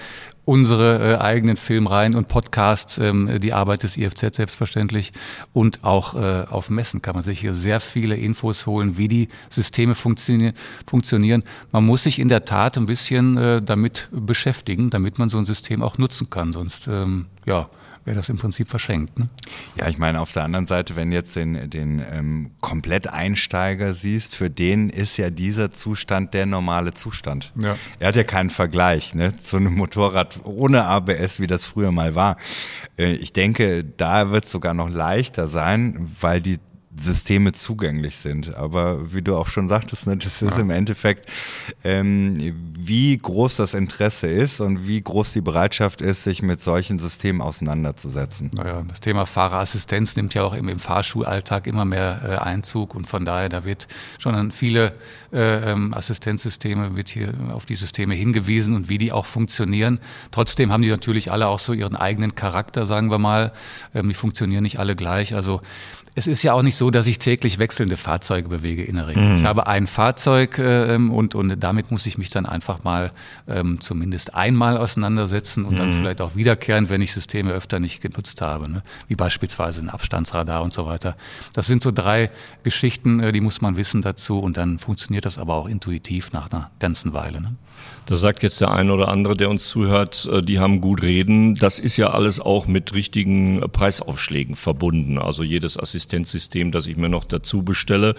unsere 0.44 1.14
äh, 1.14 1.18
eigenen 1.18 1.56
Filmreihen 1.56 2.14
und 2.14 2.28
Podcasts, 2.28 2.98
ähm, 2.98 3.40
die 3.40 3.54
Arbeit 3.54 3.84
des 3.84 3.96
IFZ 3.96 4.34
selbstverständlich 4.34 5.14
und 5.54 5.82
auch 5.82 6.14
äh, 6.14 6.44
auf 6.50 6.68
Messen 6.68 7.00
kann 7.00 7.14
man 7.14 7.24
sich 7.24 7.40
hier 7.40 7.54
sehr 7.54 7.80
viele 7.80 8.16
Infos 8.16 8.66
holen, 8.66 8.98
wie 8.98 9.08
die 9.08 9.28
Systeme 9.48 9.94
funktio 9.94 10.52
funktionieren. 10.86 11.42
Man 11.72 11.86
muss 11.86 12.02
sich 12.02 12.18
in 12.18 12.28
der 12.28 12.44
Tat 12.44 12.76
ein 12.76 12.84
bisschen 12.84 13.38
äh, 13.38 13.62
damit 13.62 14.10
beschäftigen, 14.12 14.90
damit 14.90 15.18
man 15.18 15.30
so 15.30 15.38
ein 15.38 15.46
System 15.46 15.82
auch 15.82 15.96
nutzen 15.96 16.28
kann. 16.28 16.52
Sonst, 16.52 16.86
ähm, 16.86 17.26
ja, 17.46 17.70
wäre 18.06 18.16
das 18.16 18.28
im 18.28 18.36
Prinzip 18.36 18.68
verschenkt. 18.68 19.18
Ne? 19.18 19.26
Ja, 19.76 19.88
ich 19.88 19.98
meine, 19.98 20.20
auf 20.20 20.32
der 20.32 20.44
anderen 20.44 20.66
Seite, 20.66 20.96
wenn 20.96 21.12
jetzt 21.12 21.34
den, 21.36 21.68
den 21.68 22.02
ähm, 22.10 22.52
Kompletteinsteiger 22.60 23.92
siehst, 23.94 24.36
für 24.36 24.48
den 24.48 24.88
ist 24.88 25.16
ja 25.16 25.28
dieser 25.28 25.72
Zustand 25.72 26.32
der 26.32 26.46
normale 26.46 26.94
Zustand. 26.94 27.52
Ja. 27.60 27.76
Er 27.98 28.08
hat 28.08 28.16
ja 28.16 28.24
keinen 28.24 28.50
Vergleich 28.50 29.14
ne, 29.14 29.36
zu 29.36 29.56
einem 29.56 29.74
Motorrad 29.74 30.40
ohne 30.44 30.84
ABS, 30.84 31.40
wie 31.40 31.48
das 31.48 31.66
früher 31.66 31.90
mal 31.90 32.14
war. 32.14 32.36
Äh, 32.96 33.12
ich 33.12 33.32
denke, 33.32 33.84
da 33.84 34.30
wird 34.30 34.44
es 34.44 34.52
sogar 34.52 34.72
noch 34.72 34.88
leichter 34.88 35.48
sein, 35.48 36.08
weil 36.20 36.40
die 36.40 36.58
Systeme 36.98 37.52
zugänglich 37.52 38.16
sind. 38.16 38.54
Aber 38.54 39.12
wie 39.12 39.22
du 39.22 39.36
auch 39.36 39.48
schon 39.48 39.68
sagtest, 39.68 40.06
ne, 40.06 40.16
das 40.16 40.42
ist 40.42 40.56
ja. 40.56 40.60
im 40.60 40.70
Endeffekt, 40.70 41.30
ähm, 41.84 42.54
wie 42.78 43.16
groß 43.16 43.56
das 43.56 43.74
Interesse 43.74 44.28
ist 44.28 44.60
und 44.60 44.86
wie 44.86 45.00
groß 45.00 45.32
die 45.32 45.40
Bereitschaft 45.40 46.02
ist, 46.02 46.24
sich 46.24 46.42
mit 46.42 46.62
solchen 46.62 46.98
Systemen 46.98 47.40
auseinanderzusetzen. 47.40 48.50
Naja, 48.54 48.82
das 48.88 49.00
Thema 49.00 49.26
Fahrerassistenz 49.26 50.16
nimmt 50.16 50.34
ja 50.34 50.42
auch 50.42 50.54
im, 50.54 50.68
im 50.68 50.78
Fahrschulalltag 50.78 51.66
immer 51.66 51.84
mehr 51.84 52.20
äh, 52.24 52.36
Einzug 52.36 52.94
und 52.94 53.06
von 53.06 53.24
daher, 53.24 53.48
da 53.48 53.64
wird 53.64 53.88
schon 54.18 54.34
an 54.34 54.52
viele 54.52 54.92
äh, 55.32 55.72
ähm, 55.72 55.92
Assistenzsysteme, 55.92 56.96
wird 56.96 57.08
hier 57.08 57.34
auf 57.52 57.66
die 57.66 57.74
Systeme 57.74 58.14
hingewiesen 58.14 58.74
und 58.74 58.88
wie 58.88 58.98
die 58.98 59.12
auch 59.12 59.26
funktionieren. 59.26 60.00
Trotzdem 60.30 60.72
haben 60.72 60.82
die 60.82 60.90
natürlich 60.90 61.30
alle 61.30 61.48
auch 61.48 61.58
so 61.58 61.72
ihren 61.72 61.96
eigenen 61.96 62.34
Charakter, 62.34 62.86
sagen 62.86 63.10
wir 63.10 63.18
mal. 63.18 63.52
Ähm, 63.94 64.08
die 64.08 64.14
funktionieren 64.14 64.62
nicht 64.62 64.78
alle 64.78 64.96
gleich. 64.96 65.34
Also 65.34 65.60
es 66.18 66.26
ist 66.26 66.42
ja 66.42 66.54
auch 66.54 66.62
nicht 66.62 66.76
so, 66.76 66.90
dass 66.90 67.06
ich 67.06 67.18
täglich 67.18 67.58
wechselnde 67.58 67.98
Fahrzeuge 67.98 68.48
bewege 68.48 68.82
in 68.82 68.96
der 68.96 69.06
Regel. 69.06 69.22
Mhm. 69.22 69.36
Ich 69.36 69.44
habe 69.44 69.66
ein 69.66 69.86
Fahrzeug 69.86 70.58
äh, 70.58 70.96
und, 70.96 71.34
und 71.34 71.62
damit 71.62 71.90
muss 71.90 72.06
ich 72.06 72.16
mich 72.16 72.30
dann 72.30 72.46
einfach 72.46 72.84
mal 72.84 73.12
ähm, 73.46 73.82
zumindest 73.82 74.34
einmal 74.34 74.78
auseinandersetzen 74.78 75.66
und 75.66 75.74
mhm. 75.74 75.78
dann 75.78 75.92
vielleicht 75.92 76.22
auch 76.22 76.34
wiederkehren, 76.34 76.88
wenn 76.88 77.02
ich 77.02 77.12
Systeme 77.12 77.52
öfter 77.52 77.80
nicht 77.80 78.00
genutzt 78.00 78.40
habe, 78.40 78.66
ne? 78.66 78.82
wie 79.08 79.14
beispielsweise 79.14 79.82
ein 79.82 79.90
Abstandsradar 79.90 80.62
und 80.62 80.72
so 80.72 80.86
weiter. 80.86 81.16
Das 81.52 81.66
sind 81.66 81.82
so 81.82 81.92
drei 81.92 82.30
Geschichten, 82.62 83.20
äh, 83.20 83.30
die 83.30 83.42
muss 83.42 83.60
man 83.60 83.76
wissen 83.76 84.00
dazu 84.00 84.40
und 84.40 84.56
dann 84.56 84.78
funktioniert 84.78 85.26
das 85.26 85.36
aber 85.36 85.54
auch 85.54 85.68
intuitiv 85.68 86.32
nach 86.32 86.50
einer 86.50 86.70
ganzen 86.78 87.12
Weile. 87.12 87.42
Ne? 87.42 87.56
Da 88.06 88.14
sagt 88.14 88.44
jetzt 88.44 88.60
der 88.60 88.70
eine 88.70 88.92
oder 88.92 89.08
andere, 89.08 89.36
der 89.36 89.50
uns 89.50 89.68
zuhört, 89.68 90.28
äh, 90.32 90.40
die 90.40 90.60
haben 90.60 90.80
gut 90.80 91.02
reden. 91.02 91.56
Das 91.56 91.80
ist 91.80 91.96
ja 91.96 92.10
alles 92.10 92.38
auch 92.38 92.68
mit 92.68 92.94
richtigen 92.94 93.60
Preisaufschlägen 93.72 94.54
verbunden. 94.54 95.18
Also 95.18 95.42
jedes 95.42 95.78
Assistenzsystem, 95.78 96.70
das 96.70 96.86
ich 96.86 96.96
mir 96.96 97.08
noch 97.08 97.24
dazu 97.24 97.64
bestelle, 97.64 98.14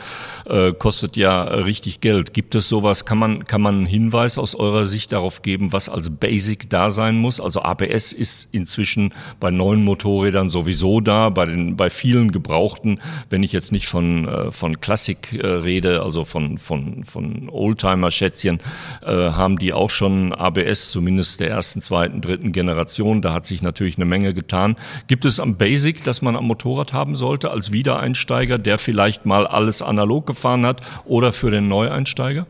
äh, 0.46 0.74
kostet 0.74 1.16
ja 1.16 1.44
richtig 1.44 2.02
Geld. 2.02 2.34
Gibt 2.34 2.54
es 2.56 2.68
sowas? 2.68 3.06
Kann 3.06 3.18
man, 3.18 3.46
kann 3.46 3.62
man 3.62 3.76
einen 3.76 3.86
Hinweis 3.86 4.38
aus 4.38 4.56
eurer 4.56 4.86
Sicht 4.86 5.14
darauf 5.14 5.42
geben, 5.42 5.72
was 5.72 5.88
als 5.88 6.10
Basic 6.10 6.70
da 6.70 6.90
sein 6.90 7.18
muss? 7.18 7.40
Also 7.40 7.62
ABS 7.62 8.12
ist 8.12 8.50
inzwischen 8.52 9.14
bei 9.40 9.52
neuen 9.52 9.86
Motorrädern 9.86 10.50
sowieso 10.50 11.00
da, 11.00 11.30
bei 11.30 11.46
den, 11.46 11.78
bei 11.78 11.90
vielen 11.90 12.32
Gebrauchten, 12.32 13.00
wenn 13.30 13.42
ich 13.42 13.54
jetzt 13.54 13.72
nicht 13.72 13.88
von, 13.88 14.28
äh, 14.28 14.52
von 14.52 14.82
Klassik 14.82 15.30
rede, 15.42 16.02
also 16.02 16.26
von, 16.26 16.58
von, 16.58 17.06
von 17.06 17.50
Oldtimer-Schätzchen, 17.50 18.60
haben 19.06 19.58
die 19.58 19.74
auch 19.78 19.90
schon 19.90 20.34
ABS, 20.34 20.92
zumindest 20.92 21.40
der 21.40 21.50
ersten, 21.50 21.82
zweiten, 21.82 22.22
dritten 22.22 22.52
Generation. 22.52 23.22
Da 23.22 23.34
hat 23.34 23.46
sich 23.46 23.62
natürlich 23.62 23.98
eine 23.98 24.06
Menge 24.06 24.34
getan. 24.34 24.76
Gibt 25.08 25.26
es 25.26 25.40
am 25.40 25.56
Basic, 25.56 26.04
das 26.04 26.22
man 26.22 26.36
am 26.36 26.46
Motorrad 26.46 26.94
haben 26.94 27.16
sollte, 27.16 27.52
als 27.52 27.72
Wiedereinsteiger, 27.72 28.58
der 28.58 28.78
vielleicht 28.78 29.26
mal 29.26 29.48
alles 29.48 29.82
analog 29.82 30.28
gefahren 30.28 30.66
hat 30.66 30.82
oder 31.06 31.32
für 31.32 31.52
den 31.52 31.68
Neueinsteiger? 31.68 32.48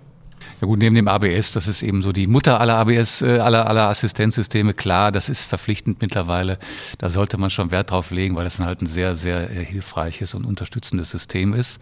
Ja 0.60 0.65
gut, 0.65 0.80
neben 0.80 0.96
dem 0.96 1.08
ABS, 1.08 1.52
das 1.52 1.67
ist 1.67 1.84
eben 1.84 2.02
so 2.02 2.12
die 2.12 2.26
Mutter 2.26 2.60
aller 2.60 2.78
ABS, 2.78 3.22
äh, 3.22 3.38
aller, 3.38 3.70
aller 3.70 3.89
Assistenzsysteme, 3.89 4.74
klar, 4.74 5.12
das 5.12 5.30
ist 5.30 5.46
verpflichtend 5.46 6.02
mittlerweile. 6.02 6.58
Da 6.98 7.12
sollte 7.12 7.38
man 7.38 7.52
schon 7.52 7.70
Wert 7.70 7.91
drauf 7.91 8.10
legen, 8.10 8.36
weil 8.36 8.43
das 8.43 8.58
halt 8.58 8.82
ein 8.82 8.88
sehr, 8.88 9.13
sehr 9.13 9.52
äh, 9.52 9.63
hilfreiches 9.63 10.34
und 10.34 10.46
unterstützendes 10.46 11.12
System 11.12 11.54
ist. 11.54 11.80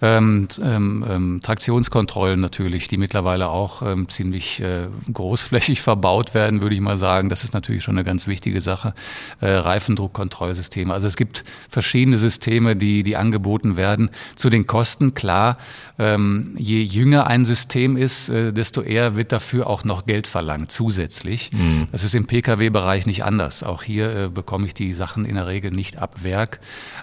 Ähm, 0.00 0.48
ähm, 0.62 1.04
ähm, 1.06 1.40
Traktionskontrollen 1.42 2.40
natürlich, 2.40 2.88
die 2.88 2.96
mittlerweile 2.96 3.48
auch 3.48 3.82
ähm, 3.82 4.08
ziemlich 4.08 4.58
äh, 4.60 4.86
großflächig 5.12 5.82
verbaut 5.82 6.32
werden, 6.32 6.62
würde 6.62 6.74
ich 6.74 6.80
mal 6.80 6.96
sagen. 6.96 7.28
Das 7.28 7.44
ist 7.44 7.52
natürlich 7.52 7.84
schon 7.84 7.96
eine 7.96 8.04
ganz 8.04 8.26
wichtige 8.26 8.62
Sache. 8.62 8.94
Äh, 9.42 9.50
Reifendruckkontrollsysteme. 9.50 10.94
Also 10.94 11.06
es 11.06 11.16
gibt 11.16 11.44
verschiedene 11.68 12.16
Systeme, 12.16 12.74
die, 12.74 13.02
die 13.02 13.16
angeboten 13.16 13.76
werden. 13.76 14.08
Zu 14.34 14.48
den 14.48 14.66
Kosten, 14.66 15.12
klar, 15.12 15.58
ähm, 15.98 16.54
je 16.56 16.80
jünger 16.80 17.26
ein 17.26 17.44
System 17.44 17.98
ist, 17.98 18.13
ist, 18.14 18.28
äh, 18.28 18.52
desto 18.52 18.82
eher 18.82 19.16
wird 19.16 19.32
dafür 19.32 19.66
auch 19.66 19.84
noch 19.84 20.06
Geld 20.06 20.26
verlangt 20.26 20.70
zusätzlich. 20.70 21.50
Mhm. 21.52 21.88
Das 21.92 22.04
ist 22.04 22.14
im 22.14 22.26
Pkw-Bereich 22.26 23.06
nicht 23.06 23.24
anders. 23.24 23.62
Auch 23.62 23.82
hier 23.82 24.16
äh, 24.16 24.28
bekomme 24.28 24.66
ich 24.66 24.74
die 24.74 24.92
Sachen 24.92 25.24
in 25.24 25.34
der 25.34 25.46
Regel 25.46 25.70
nicht 25.70 25.98
ab 25.98 26.22
Werk. 26.22 26.60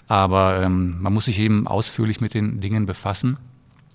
Aber 0.08 0.62
ähm, 0.62 0.98
man 1.02 1.14
muss 1.14 1.26
sich 1.26 1.40
eben 1.40 1.68
ausführlich 1.68 2.22
mit 2.22 2.34
den 2.34 2.60
Dingen 2.62 2.86
befassen. 2.86 3.38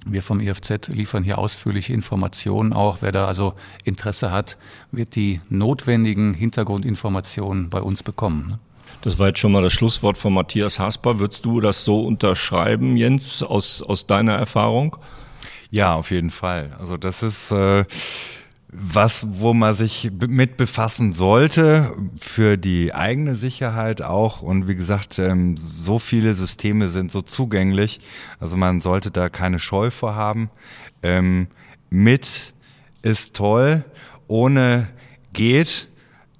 Wir 0.08 0.22
vom 0.22 0.40
IFZ 0.40 0.88
liefern 0.88 1.24
hier 1.24 1.38
ausführliche 1.38 1.92
Informationen 1.92 2.72
auch. 2.72 2.98
Wer 3.00 3.10
da 3.10 3.26
also 3.26 3.54
Interesse 3.82 4.30
hat, 4.30 4.56
wird 4.92 5.16
die 5.16 5.40
notwendigen 5.48 6.32
Hintergrundinformationen 6.32 7.70
bei 7.70 7.80
uns 7.80 8.04
bekommen. 8.04 8.46
Ne? 8.48 8.58
Das 9.02 9.18
war 9.18 9.28
jetzt 9.28 9.40
schon 9.40 9.52
mal 9.52 9.62
das 9.62 9.72
Schlusswort 9.72 10.16
von 10.16 10.32
Matthias 10.32 10.78
Hasper. 10.78 11.18
Würdest 11.18 11.44
du 11.44 11.60
das 11.60 11.84
so 11.84 12.02
unterschreiben, 12.02 12.96
Jens, 12.96 13.42
aus, 13.42 13.82
aus 13.82 14.06
deiner 14.06 14.34
Erfahrung? 14.34 14.96
Ja, 15.76 15.94
auf 15.94 16.10
jeden 16.10 16.30
Fall. 16.30 16.74
Also 16.78 16.96
das 16.96 17.22
ist 17.22 17.52
äh, 17.52 17.84
was, 18.68 19.26
wo 19.28 19.54
man 19.54 19.74
sich 19.74 20.10
mit 20.28 20.56
befassen 20.56 21.12
sollte 21.12 21.94
für 22.18 22.56
die 22.56 22.94
eigene 22.94 23.36
Sicherheit 23.36 24.02
auch. 24.02 24.42
Und 24.42 24.68
wie 24.68 24.74
gesagt, 24.74 25.18
ähm, 25.18 25.56
so 25.56 25.98
viele 25.98 26.34
Systeme 26.34 26.88
sind 26.88 27.10
so 27.10 27.22
zugänglich. 27.22 28.00
Also 28.40 28.56
man 28.56 28.80
sollte 28.80 29.10
da 29.10 29.28
keine 29.28 29.58
Scheu 29.58 29.90
vorhaben. 29.90 30.50
Ähm, 31.02 31.48
mit 31.90 32.54
ist 33.02 33.36
toll, 33.36 33.84
ohne 34.28 34.88
geht. 35.32 35.88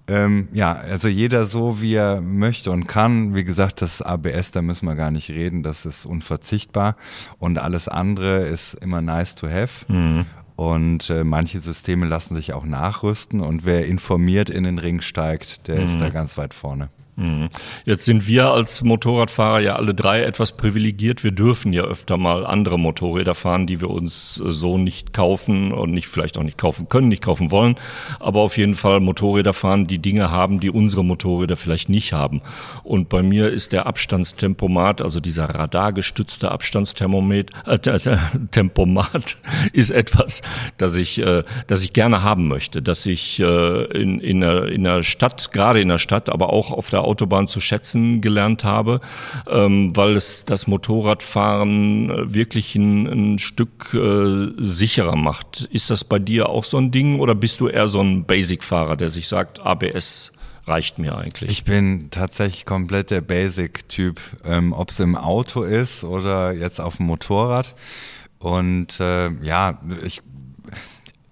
Ähm, 0.08 0.48
ja, 0.52 0.72
also 0.72 1.08
jeder 1.08 1.44
so, 1.44 1.80
wie 1.80 1.94
er 1.94 2.20
möchte 2.20 2.70
und 2.70 2.86
kann. 2.86 3.34
Wie 3.34 3.44
gesagt, 3.44 3.82
das 3.82 4.02
ABS, 4.02 4.52
da 4.52 4.62
müssen 4.62 4.86
wir 4.86 4.94
gar 4.94 5.10
nicht 5.10 5.30
reden, 5.30 5.62
das 5.62 5.84
ist 5.84 6.06
unverzichtbar. 6.06 6.96
Und 7.38 7.58
alles 7.58 7.88
andere 7.88 8.46
ist 8.46 8.74
immer 8.74 9.00
nice 9.00 9.34
to 9.34 9.48
have. 9.48 9.90
Mhm. 9.92 10.26
Und 10.54 11.10
äh, 11.10 11.24
manche 11.24 11.60
Systeme 11.60 12.06
lassen 12.06 12.34
sich 12.34 12.52
auch 12.52 12.64
nachrüsten. 12.64 13.40
Und 13.40 13.66
wer 13.66 13.86
informiert 13.86 14.48
in 14.48 14.64
den 14.64 14.78
Ring 14.78 15.00
steigt, 15.00 15.68
der 15.68 15.80
mhm. 15.80 15.86
ist 15.86 16.00
da 16.00 16.08
ganz 16.08 16.38
weit 16.38 16.54
vorne. 16.54 16.88
Mhm. 17.16 17.48
Jetzt 17.86 18.04
sind 18.04 18.28
wir 18.28 18.50
als 18.50 18.82
Motorradfahrer 18.82 19.60
ja 19.60 19.76
alle 19.76 19.94
drei 19.94 20.22
etwas 20.22 20.52
privilegiert. 20.52 21.24
Wir 21.24 21.30
dürfen 21.30 21.72
ja 21.72 21.82
öfter 21.82 22.18
mal 22.18 22.44
andere 22.44 22.78
Motorräder 22.78 23.34
fahren, 23.34 23.66
die 23.66 23.80
wir 23.80 23.88
uns 23.88 24.34
so 24.34 24.76
nicht 24.76 25.14
kaufen 25.14 25.72
und 25.72 25.92
nicht 25.92 26.08
vielleicht 26.08 26.36
auch 26.36 26.42
nicht 26.42 26.58
kaufen 26.58 26.90
können, 26.90 27.08
nicht 27.08 27.24
kaufen 27.24 27.50
wollen. 27.50 27.76
Aber 28.20 28.40
auf 28.40 28.58
jeden 28.58 28.74
Fall 28.74 29.00
Motorräder 29.00 29.54
fahren, 29.54 29.86
die 29.86 29.98
Dinge 29.98 30.30
haben, 30.30 30.60
die 30.60 30.68
unsere 30.68 31.04
Motorräder 31.04 31.56
vielleicht 31.56 31.88
nicht 31.88 32.12
haben. 32.12 32.42
Und 32.84 33.08
bei 33.08 33.22
mir 33.22 33.50
ist 33.50 33.72
der 33.72 33.86
Abstandstempomat, 33.86 35.00
also 35.00 35.18
dieser 35.18 35.46
radargestützte 35.46 36.50
Abstandsthermometer, 36.50 37.54
äh, 37.66 37.98
Tempomat, 38.50 39.38
ist 39.72 39.90
etwas, 39.90 40.42
das 40.76 40.98
ich, 40.98 41.22
äh, 41.22 41.44
das 41.66 41.82
ich 41.82 41.94
gerne 41.94 42.22
haben 42.22 42.46
möchte, 42.46 42.82
dass 42.82 43.06
ich 43.06 43.40
äh, 43.40 43.84
in, 43.84 44.20
in, 44.20 44.42
der, 44.42 44.66
in 44.66 44.84
der 44.84 45.02
Stadt, 45.02 45.50
gerade 45.52 45.80
in 45.80 45.88
der 45.88 45.98
Stadt, 45.98 46.28
aber 46.28 46.52
auch 46.52 46.72
auf 46.72 46.90
der 46.90 47.05
Autobahn 47.06 47.46
zu 47.46 47.60
schätzen 47.60 48.20
gelernt 48.20 48.64
habe, 48.64 49.00
ähm, 49.48 49.96
weil 49.96 50.16
es 50.16 50.44
das 50.44 50.66
Motorradfahren 50.66 52.10
äh, 52.10 52.34
wirklich 52.34 52.74
ein, 52.74 53.06
ein 53.06 53.38
Stück 53.38 53.94
äh, 53.94 54.48
sicherer 54.58 55.16
macht. 55.16 55.68
Ist 55.70 55.90
das 55.90 56.04
bei 56.04 56.18
dir 56.18 56.48
auch 56.48 56.64
so 56.64 56.78
ein 56.78 56.90
Ding 56.90 57.20
oder 57.20 57.34
bist 57.34 57.60
du 57.60 57.68
eher 57.68 57.88
so 57.88 58.00
ein 58.00 58.24
Basic-Fahrer, 58.24 58.96
der 58.96 59.08
sich 59.08 59.28
sagt, 59.28 59.60
ABS 59.60 60.32
reicht 60.66 60.98
mir 60.98 61.16
eigentlich. 61.16 61.50
Ich 61.50 61.64
bin 61.64 62.10
tatsächlich 62.10 62.66
komplett 62.66 63.10
der 63.10 63.20
Basic-Typ, 63.20 64.20
ähm, 64.44 64.72
ob 64.72 64.90
es 64.90 65.00
im 65.00 65.16
Auto 65.16 65.62
ist 65.62 66.04
oder 66.04 66.52
jetzt 66.52 66.80
auf 66.80 66.96
dem 66.96 67.06
Motorrad. 67.06 67.76
Und 68.38 69.00
äh, 69.00 69.30
ja, 69.42 69.80
ich 70.04 70.22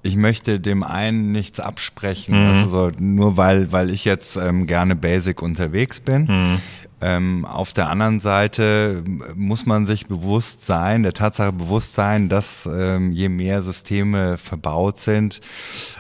ich 0.05 0.17
möchte 0.17 0.61
dem 0.61 0.83
einen 0.83 1.33
nichts 1.33 1.61
absprechen, 1.61 2.39
mhm. 2.39 2.51
also 2.51 2.69
so, 2.69 2.91
nur 2.99 3.39
weil, 3.39 3.73
weil 3.73 3.89
ich 3.89 4.05
jetzt 4.05 4.37
ähm, 4.37 4.67
gerne 4.67 4.95
basic 4.95 5.41
unterwegs 5.41 5.99
bin. 5.99 6.27
Mhm. 6.27 6.61
Ähm, 7.05 7.45
auf 7.45 7.75
der 7.75 7.91
anderen 7.91 8.19
Seite 8.19 9.05
muss 9.35 9.67
man 9.67 9.85
sich 9.85 10.07
bewusst 10.07 10.65
sein, 10.65 11.03
der 11.03 11.13
Tatsache 11.13 11.53
bewusst 11.53 11.93
sein, 11.93 12.31
dass 12.31 12.67
ähm, 12.73 13.13
je 13.13 13.29
mehr 13.29 13.63
Systeme 13.63 14.39
verbaut 14.39 14.97
sind, 14.97 15.43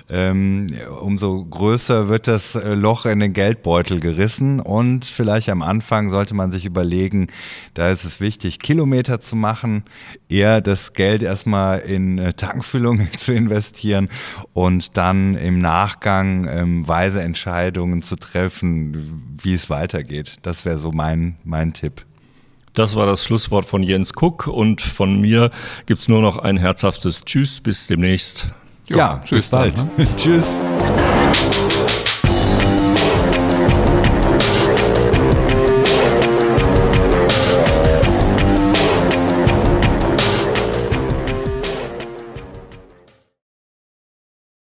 ähm, 0.08 0.74
umso 1.02 1.44
größer 1.44 2.08
wird 2.08 2.26
das 2.26 2.54
äh, 2.54 2.72
Loch 2.72 3.04
in 3.04 3.20
den 3.20 3.34
Geldbeutel 3.34 4.00
gerissen 4.00 4.60
und 4.60 5.04
vielleicht 5.04 5.50
am 5.50 5.60
Anfang 5.60 6.08
sollte 6.08 6.32
man 6.32 6.50
sich 6.50 6.64
überlegen, 6.64 7.26
da 7.74 7.90
ist 7.90 8.04
es 8.04 8.20
wichtig, 8.20 8.60
Kilometer 8.60 9.20
zu 9.20 9.36
machen, 9.36 9.84
eher 10.30 10.62
das 10.62 10.94
Geld 10.94 11.22
erstmal 11.22 11.80
in 11.80 12.16
äh, 12.16 12.32
Tankfüllungen 12.32 13.10
zu 13.18 13.34
investieren 13.34 14.08
und 14.54 14.96
dann 14.96 15.34
im 15.34 15.58
Nachgang 15.58 16.48
ähm, 16.48 16.88
weise 16.88 17.20
Entscheidungen 17.20 18.00
zu 18.00 18.16
treffen, 18.16 19.36
wie 19.42 19.52
es 19.52 19.68
weitergeht. 19.68 20.36
Das 20.40 20.64
wäre 20.64 20.78
so 20.78 20.93
mein, 20.94 21.36
mein 21.44 21.74
Tipp. 21.74 22.06
Das 22.72 22.96
war 22.96 23.06
das 23.06 23.24
Schlusswort 23.24 23.64
von 23.64 23.82
Jens 23.82 24.14
Kuck 24.14 24.46
und 24.46 24.80
von 24.80 25.20
mir 25.20 25.50
gibt 25.86 26.00
es 26.00 26.08
nur 26.08 26.22
noch 26.22 26.38
ein 26.38 26.56
herzhaftes 26.56 27.24
Tschüss, 27.24 27.60
bis 27.60 27.86
demnächst. 27.86 28.50
Ja, 28.88 28.96
ja 28.96 29.20
tschüss 29.24 29.50
bald. 29.50 29.76
Ne? 29.76 30.06
tschüss. 30.16 30.58